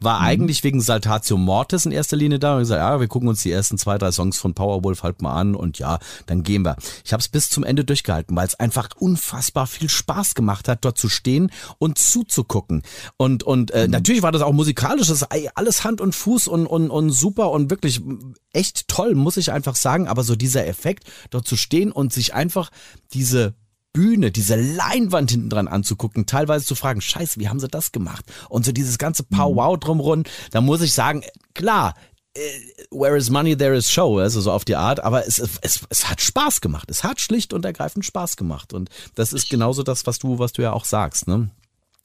[0.00, 0.26] war mhm.
[0.26, 3.52] eigentlich wegen Saltatio Mortis in erster Linie da und gesagt, ja, wir gucken uns die
[3.52, 6.76] ersten zwei, drei Songs von Powerwolf halt mal an und ja, dann gehen wir.
[7.04, 10.84] Ich habe es bis zum Ende durchgehalten, weil es einfach unfassbar viel Spaß gemacht hat,
[10.84, 12.82] dort zu stehen und zuzugucken.
[13.16, 13.92] Und, und äh, mhm.
[13.92, 17.70] natürlich war das auch musikalisch, das alles Hand und Fuß und, und, und super und
[17.70, 18.02] wirklich
[18.52, 20.08] echt toll, muss ich einfach sagen.
[20.08, 22.70] Aber so dieser Effekt, dort zu stehen und sich einfach
[23.12, 23.54] diese
[23.92, 28.24] Bühne, diese Leinwand hinten dran anzugucken, teilweise zu fragen, scheiße, wie haben sie das gemacht?
[28.48, 31.24] Und so dieses ganze Pow-Wow drumrum, da muss ich sagen,
[31.54, 31.94] klar,
[32.34, 32.40] äh,
[32.90, 36.08] where is money, there is show, also so auf die Art, aber es, es, es
[36.08, 36.90] hat Spaß gemacht.
[36.90, 38.72] Es hat schlicht und ergreifend Spaß gemacht.
[38.72, 41.50] Und das ist genauso das, was du, was du ja auch sagst, ne?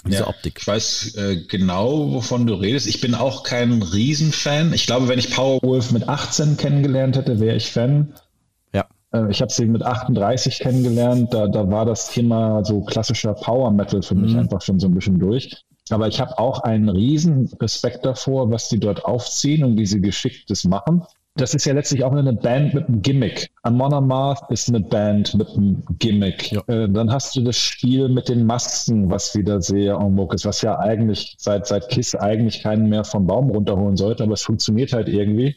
[0.07, 0.59] Diese ja, Optik.
[0.59, 2.85] Ich weiß äh, genau, wovon du redest.
[2.85, 4.71] Ich bin auch kein Riesenfan.
[4.73, 8.13] Ich glaube, wenn ich Powerwolf mit 18 kennengelernt hätte, wäre ich Fan.
[9.15, 11.33] Äh, ich habe sie mit 38 kennengelernt.
[11.33, 14.39] Da, da war das Thema so klassischer Power Metal für mich mhm.
[14.39, 15.63] einfach schon so ein bisschen durch.
[15.89, 20.01] Aber ich habe auch einen riesen Respekt davor, was die dort aufziehen und wie sie
[20.01, 21.03] geschicktes machen.
[21.37, 23.51] Das ist ja letztlich auch eine Band mit einem Gimmick.
[23.63, 26.53] Amon Amarth ist eine Band mit einem Gimmick.
[26.53, 26.61] Ja.
[26.67, 30.45] Äh, dann hast du das Spiel mit den Masken, was wieder sehr en vogue ist,
[30.45, 34.43] was ja eigentlich seit, seit Kiss eigentlich keinen mehr vom Baum runterholen sollte, aber es
[34.43, 35.55] funktioniert halt irgendwie.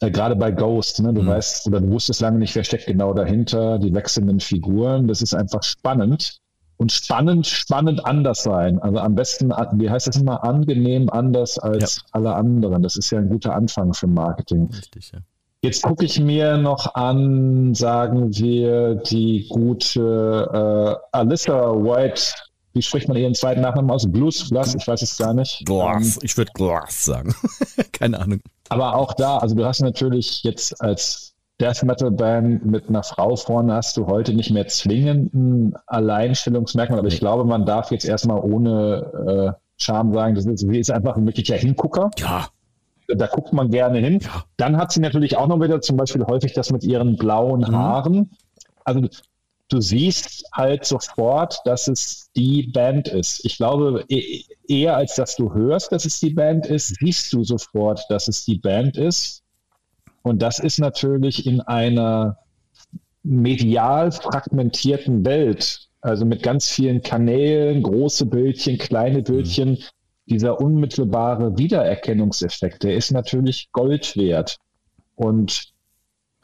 [0.00, 1.12] Äh, Gerade bei Ghost, ne?
[1.12, 1.28] du mhm.
[1.28, 5.06] weißt oder du wusstest lange nicht, wer steckt genau dahinter, die wechselnden Figuren.
[5.06, 6.40] Das ist einfach spannend
[6.78, 8.78] und spannend, spannend anders sein.
[8.80, 12.02] Also am besten, wie heißt das immer, angenehm anders als ja.
[12.12, 12.82] alle anderen.
[12.82, 14.70] Das ist ja ein guter Anfang für Marketing.
[14.72, 15.20] Richtig, ja.
[15.62, 22.22] Jetzt gucke ich mir noch an, sagen wir, die gute äh, Alyssa White.
[22.72, 24.10] Wie spricht man ihren zweiten Nachnamen aus?
[24.10, 25.64] Blues, Glass, ich weiß es gar nicht.
[25.66, 27.34] Glass, ähm, ich würde Glass sagen.
[27.92, 28.40] Keine Ahnung.
[28.68, 33.36] Aber auch da, also du hast natürlich jetzt als Death Metal Band mit einer Frau
[33.36, 38.04] vorne hast du heute nicht mehr zwingend ein Alleinstellungsmerkmal, aber ich glaube, man darf jetzt
[38.04, 42.10] erstmal ohne äh, Charme sagen, das ist, sie ist einfach ein wirklicher Hingucker.
[42.18, 42.48] Ja.
[43.08, 44.20] Da guckt man gerne hin.
[44.20, 44.44] Ja.
[44.56, 47.76] Dann hat sie natürlich auch noch wieder zum Beispiel häufig das mit ihren blauen mhm.
[47.76, 48.30] Haaren.
[48.84, 49.08] Also
[49.72, 53.44] du siehst halt sofort, dass es die Band ist.
[53.44, 57.44] Ich glaube, e-, eher als dass du hörst, dass es die Band ist, siehst du
[57.44, 59.42] sofort, dass es die Band ist.
[60.22, 62.38] Und das ist natürlich in einer
[63.22, 69.84] medial fragmentierten Welt, also mit ganz vielen Kanälen, große Bildchen, kleine Bildchen, mhm.
[70.26, 74.58] dieser unmittelbare Wiedererkennungseffekt, der ist natürlich Gold wert.
[75.16, 75.72] Und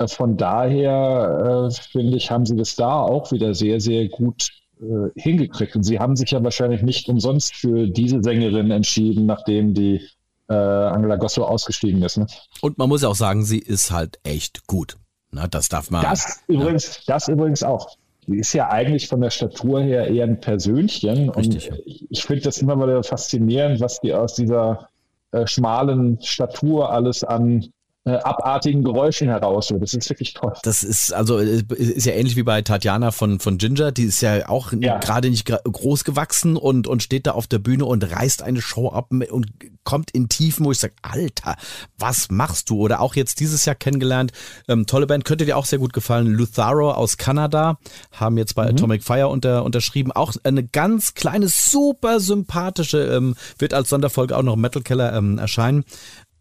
[0.06, 5.08] von daher, äh, finde ich, haben sie das da auch wieder sehr, sehr gut äh,
[5.20, 5.74] hingekriegt.
[5.74, 10.02] Und sie haben sich ja wahrscheinlich nicht umsonst für diese Sängerin entschieden, nachdem die
[10.48, 12.18] äh, Angela Gosso ausgestiegen ist.
[12.18, 12.26] Ne?
[12.60, 14.96] Und man muss ja auch sagen, sie ist halt echt gut.
[15.30, 16.02] Na, das darf man.
[16.02, 17.14] Das übrigens, ja.
[17.14, 17.96] das übrigens auch.
[18.26, 21.30] Die ist ja eigentlich von der Statur her eher ein Persönchen.
[21.30, 21.70] Richtig.
[21.70, 24.88] Und ich finde das immer wieder faszinierend, was die aus dieser
[25.30, 27.68] äh, schmalen Statur alles an
[28.12, 29.72] abartigen Geräuschen heraus.
[29.78, 30.52] Das ist wirklich toll.
[30.62, 33.92] Das ist also äh, ist ja ähnlich wie bei Tatjana von von Ginger.
[33.92, 34.98] Die ist ja auch ja.
[34.98, 38.88] gerade nicht groß gewachsen und und steht da auf der Bühne und reißt eine Show
[38.90, 39.46] ab und
[39.86, 41.56] kommt in Tiefen, wo ich sage, Alter,
[41.96, 42.80] was machst du?
[42.80, 44.32] Oder auch jetzt dieses Jahr kennengelernt.
[44.68, 46.26] Ähm, tolle Band, könnte dir auch sehr gut gefallen.
[46.26, 47.78] Lutharo aus Kanada
[48.12, 48.70] haben jetzt bei mhm.
[48.70, 50.12] Atomic Fire unter, unterschrieben.
[50.12, 55.38] Auch eine ganz kleine, super sympathische, ähm, wird als Sonderfolge auch noch Metal Keller ähm,
[55.38, 55.84] erscheinen.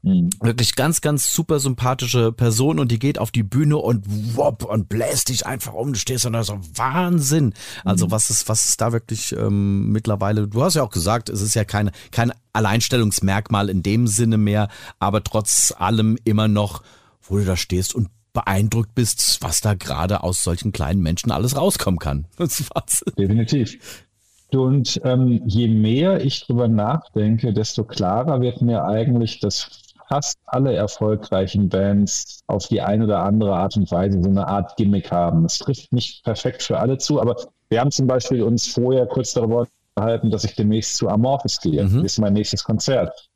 [0.06, 0.30] Mhm.
[0.40, 4.06] Wirklich ganz, ganz super sympathische Person und die geht auf die Bühne und
[4.38, 5.94] wop und bläst dich einfach um.
[5.94, 7.56] Du stehst da so Wahnsinn.
[7.84, 8.12] Also mhm.
[8.12, 10.48] was ist, was ist da wirklich ähm, mittlerweile?
[10.48, 14.70] Du hast ja auch gesagt, es ist ja keine, kein Alleinstellungsmerkmal in dem Sinne mehr,
[15.00, 16.84] aber trotz allem immer noch,
[17.24, 21.58] wo du da stehst und beeindruckt bist, was da gerade aus solchen kleinen Menschen alles
[21.58, 22.28] rauskommen kann.
[22.38, 23.04] Das war's.
[23.18, 24.06] Definitiv.
[24.52, 30.74] Und ähm, je mehr ich drüber nachdenke, desto klarer wird mir eigentlich das fast alle
[30.74, 35.46] erfolgreichen Bands auf die eine oder andere Art und Weise so eine Art Gimmick haben.
[35.46, 37.36] Es trifft nicht perfekt für alle zu, aber
[37.70, 41.84] wir haben zum Beispiel uns vorher kurz darüber unterhalten, dass ich demnächst zu Amorphis gehe.
[41.84, 42.04] Mhm.
[42.04, 43.30] Das ist mein nächstes Konzert.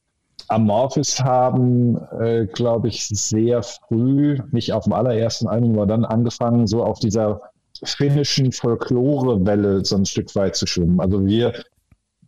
[0.47, 6.65] Amorphis haben, äh, glaube ich, sehr früh, nicht auf dem allerersten Album, aber dann angefangen,
[6.65, 7.41] so auf dieser
[7.83, 10.99] finnischen Folklore-Welle so ein Stück weit zu schwimmen.
[10.99, 11.53] Also wir,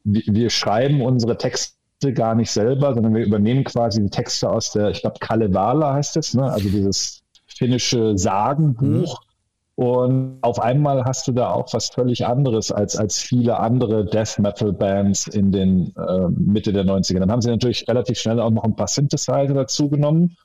[0.04, 1.76] wir schreiben unsere Texte
[2.14, 6.18] gar nicht selber, sondern wir übernehmen quasi die Texte aus der, ich glaube, Kalevala heißt
[6.18, 6.52] es, ne?
[6.52, 9.22] also dieses finnische Sagenbuch.
[9.22, 9.32] Mhm.
[9.76, 14.38] Und auf einmal hast du da auch was völlig anderes als, als viele andere Death
[14.38, 17.20] Metal Bands in den äh, Mitte der 90er.
[17.20, 20.38] Dann haben sie natürlich relativ schnell auch noch ein paar Synthesizer dazu genommen.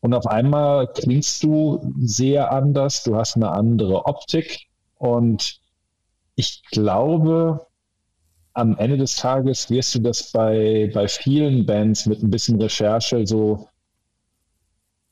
[0.00, 4.66] Und auf einmal klingst du sehr anders, du hast eine andere Optik.
[4.96, 5.60] Und
[6.34, 7.66] ich glaube,
[8.54, 13.26] am Ende des Tages wirst du das bei, bei vielen Bands mit ein bisschen Recherche
[13.26, 13.68] so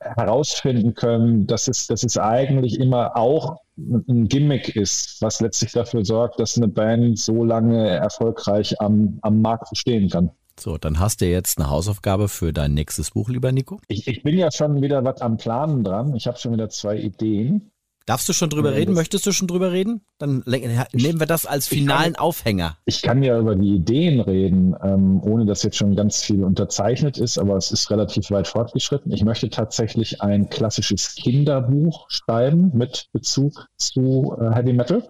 [0.01, 6.05] herausfinden können, dass es, dass es eigentlich immer auch ein Gimmick ist, was letztlich dafür
[6.05, 10.30] sorgt, dass eine Band so lange erfolgreich am, am Markt bestehen kann.
[10.59, 13.80] So, dann hast du jetzt eine Hausaufgabe für dein nächstes Buch, lieber Nico.
[13.88, 16.14] Ich, ich bin ja schon wieder was am Planen dran.
[16.14, 17.70] Ich habe schon wieder zwei Ideen.
[18.11, 18.95] Darfst du schon drüber Ja, reden?
[18.95, 20.01] Möchtest du schon drüber reden?
[20.19, 22.77] Dann nehmen wir das als finalen Aufhänger.
[22.85, 27.19] Ich kann ja über die Ideen reden, ähm, ohne dass jetzt schon ganz viel unterzeichnet
[27.19, 29.13] ist, aber es ist relativ weit fortgeschritten.
[29.13, 35.09] Ich möchte tatsächlich ein klassisches Kinderbuch schreiben mit Bezug zu äh, Heavy Metal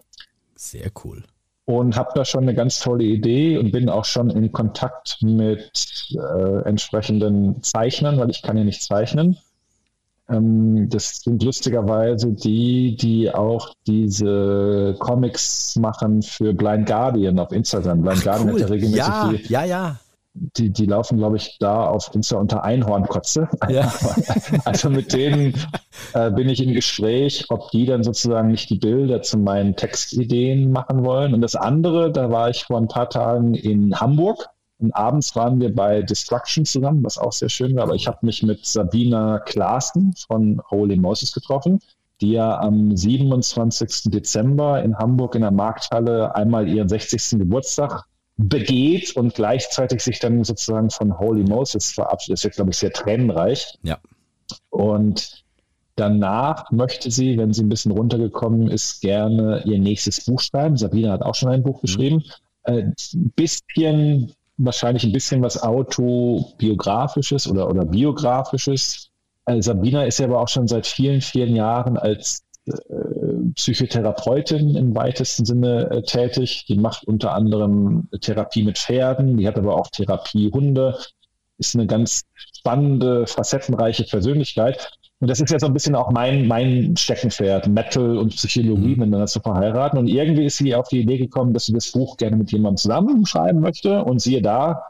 [0.55, 1.25] Sehr cool.
[1.65, 5.73] und habe da schon eine ganz tolle Idee und bin auch schon in Kontakt mit
[6.19, 9.39] äh, entsprechenden Zeichnern, weil ich kann ja nicht zeichnen.
[10.31, 18.03] Ähm, das sind lustigerweise die, die auch diese Comics machen für Blind Guardian auf Instagram.
[18.03, 19.97] Blind Guardian hat ja regelmäßig Ja, die, ja, ja.
[20.35, 23.49] die, die laufen, glaube ich, da auf Insta unter Einhornkotze.
[23.68, 23.93] Ja.
[24.64, 25.55] Also mit denen
[26.12, 30.70] äh, bin ich im Gespräch, ob die dann sozusagen nicht die Bilder zu meinen Textideen
[30.70, 31.35] machen wollen.
[31.35, 34.49] Und das andere, da war ich vor ein paar Tagen in Hamburg
[34.81, 37.85] und abends waren wir bei Destruction zusammen, was auch sehr schön war.
[37.85, 41.81] Aber ich habe mich mit Sabina Klaassen von Holy Moses getroffen,
[42.20, 44.11] die ja am 27.
[44.11, 47.39] Dezember in Hamburg in der Markthalle einmal ihren 60.
[47.39, 48.05] Geburtstag
[48.37, 52.39] begeht und gleichzeitig sich dann sozusagen von Holy Moses verabschiedet.
[52.39, 53.78] Das wird, glaube ich, sehr tränenreich.
[53.83, 53.99] Ja.
[54.70, 55.45] Und
[55.97, 60.76] danach möchte sie, wenn sie ein bisschen runtergekommen ist, gerne ihr nächstes Buch schreiben.
[60.76, 62.24] Sabine hat auch schon ein Buch geschrieben.
[62.64, 62.83] Äh,
[63.14, 64.33] Ein bisschen,
[64.65, 69.11] wahrscheinlich ein bisschen was autobiografisches oder, oder biografisches.
[69.47, 72.73] Äh, Sabina ist ja aber auch schon seit vielen, vielen Jahren als äh,
[73.55, 76.67] Psychotherapeutin im weitesten Sinne äh, tätig.
[76.69, 80.99] Die macht unter anderem Therapie mit Pferden, die hat aber auch Therapiehunde,
[81.59, 84.93] ist eine ganz spannende, facettenreiche Persönlichkeit.
[85.21, 89.27] Und das ist jetzt so ein bisschen auch mein, mein Steckenpferd, Metal und Psychologie miteinander
[89.27, 89.99] zu verheiraten.
[89.99, 92.79] Und irgendwie ist sie auf die Idee gekommen, dass sie das Buch gerne mit jemandem
[92.79, 94.03] zusammenschreiben möchte.
[94.03, 94.83] Und siehe da,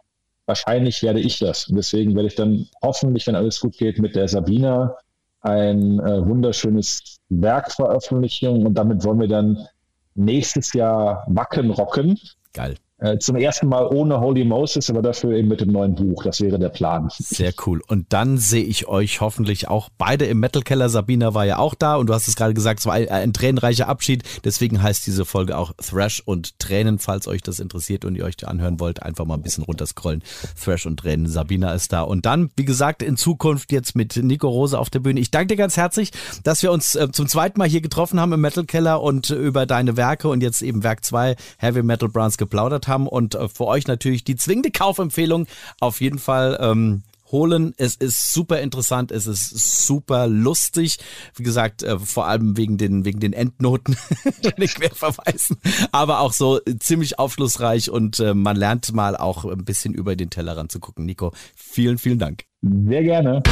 [0.47, 1.66] wahrscheinlich werde ich das.
[1.66, 4.95] Und deswegen werde ich dann hoffentlich, wenn alles gut geht, mit der Sabina
[5.41, 8.64] ein äh, wunderschönes Werk veröffentlichen.
[8.64, 9.66] Und damit wollen wir dann
[10.14, 12.20] nächstes Jahr Wacken rocken.
[12.53, 12.76] Geil.
[13.01, 16.22] Äh, zum ersten Mal ohne Holy Moses, aber dafür eben mit dem neuen Buch.
[16.22, 17.09] Das wäre der Plan.
[17.18, 17.80] Sehr cool.
[17.88, 20.90] Und dann sehe ich euch hoffentlich auch beide im Metal Keller.
[20.90, 23.32] Sabina war ja auch da und du hast es gerade gesagt, es war ein, ein
[23.32, 24.24] tränenreicher Abschied.
[24.44, 28.46] Deswegen heißt diese Folge auch Thrash und Tränen, falls euch das interessiert und ihr euch
[28.46, 30.22] anhören wollt, einfach mal ein bisschen runterscrollen.
[30.62, 31.26] Thrash und Tränen.
[31.26, 32.03] Sabina ist da.
[32.03, 35.20] Und dann, wie gesagt, in Zukunft jetzt mit Nico Rose auf der Bühne.
[35.20, 36.11] Ich danke dir ganz herzlich,
[36.44, 39.36] dass wir uns äh, zum zweiten Mal hier getroffen haben im Metal Keller und äh,
[39.36, 43.49] über deine Werke und jetzt eben Werk 2 Heavy Metal Brands geplaudert haben und äh,
[43.49, 45.47] für euch natürlich die zwingende Kaufempfehlung
[45.80, 47.74] auf jeden Fall ähm, holen.
[47.76, 50.99] Es ist super interessant, es ist super lustig.
[51.34, 53.97] Wie gesagt, äh, vor allem wegen den, wegen den Endnoten,
[54.45, 55.57] den Querverweisen,
[55.93, 60.30] aber auch so ziemlich aufschlussreich und äh, man lernt mal auch ein bisschen über den
[60.30, 61.07] Tellerrand zu gucken.
[61.07, 62.45] Nico, vielen, vielen Dank.
[62.62, 63.43] Sehr gerne.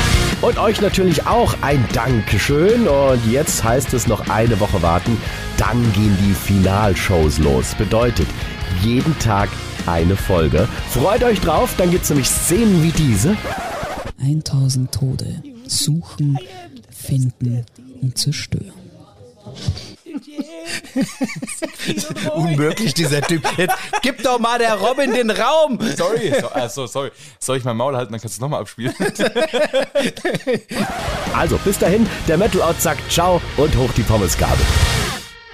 [0.42, 2.86] Und euch natürlich auch ein Dankeschön.
[2.86, 5.16] Und jetzt heißt es noch eine Woche warten.
[5.56, 7.74] Dann gehen die Finalshows los.
[7.74, 8.28] Bedeutet,
[8.82, 9.48] jeden Tag
[9.86, 10.68] eine Folge.
[10.90, 13.36] Freut euch drauf, dann gibt's nämlich Szenen wie diese.
[14.20, 16.38] 1000 Tode suchen,
[16.90, 17.64] finden
[18.02, 18.72] und zerstören.
[22.34, 23.42] Unmöglich, dieser Typ.
[23.56, 25.78] Jetzt gib doch mal der Robin den Raum.
[25.96, 27.10] Sorry, so, also, sorry.
[27.38, 28.94] Soll ich mein Maul halten, dann kannst du es nochmal abspielen?
[31.34, 34.64] Also, bis dahin, der Metal Out sagt Ciao und hoch die Pommesgabel.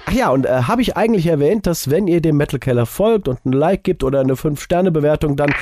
[0.07, 3.27] Ach ja, und äh, habe ich eigentlich erwähnt, dass wenn ihr dem Metal Keller folgt
[3.27, 5.49] und ein Like gibt oder eine 5-Sterne-Bewertung, dann...
[5.49, 5.55] Ähm,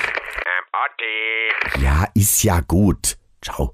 [0.74, 1.84] Otti.
[1.84, 3.18] Ja, ist ja gut.
[3.42, 3.72] Ciao.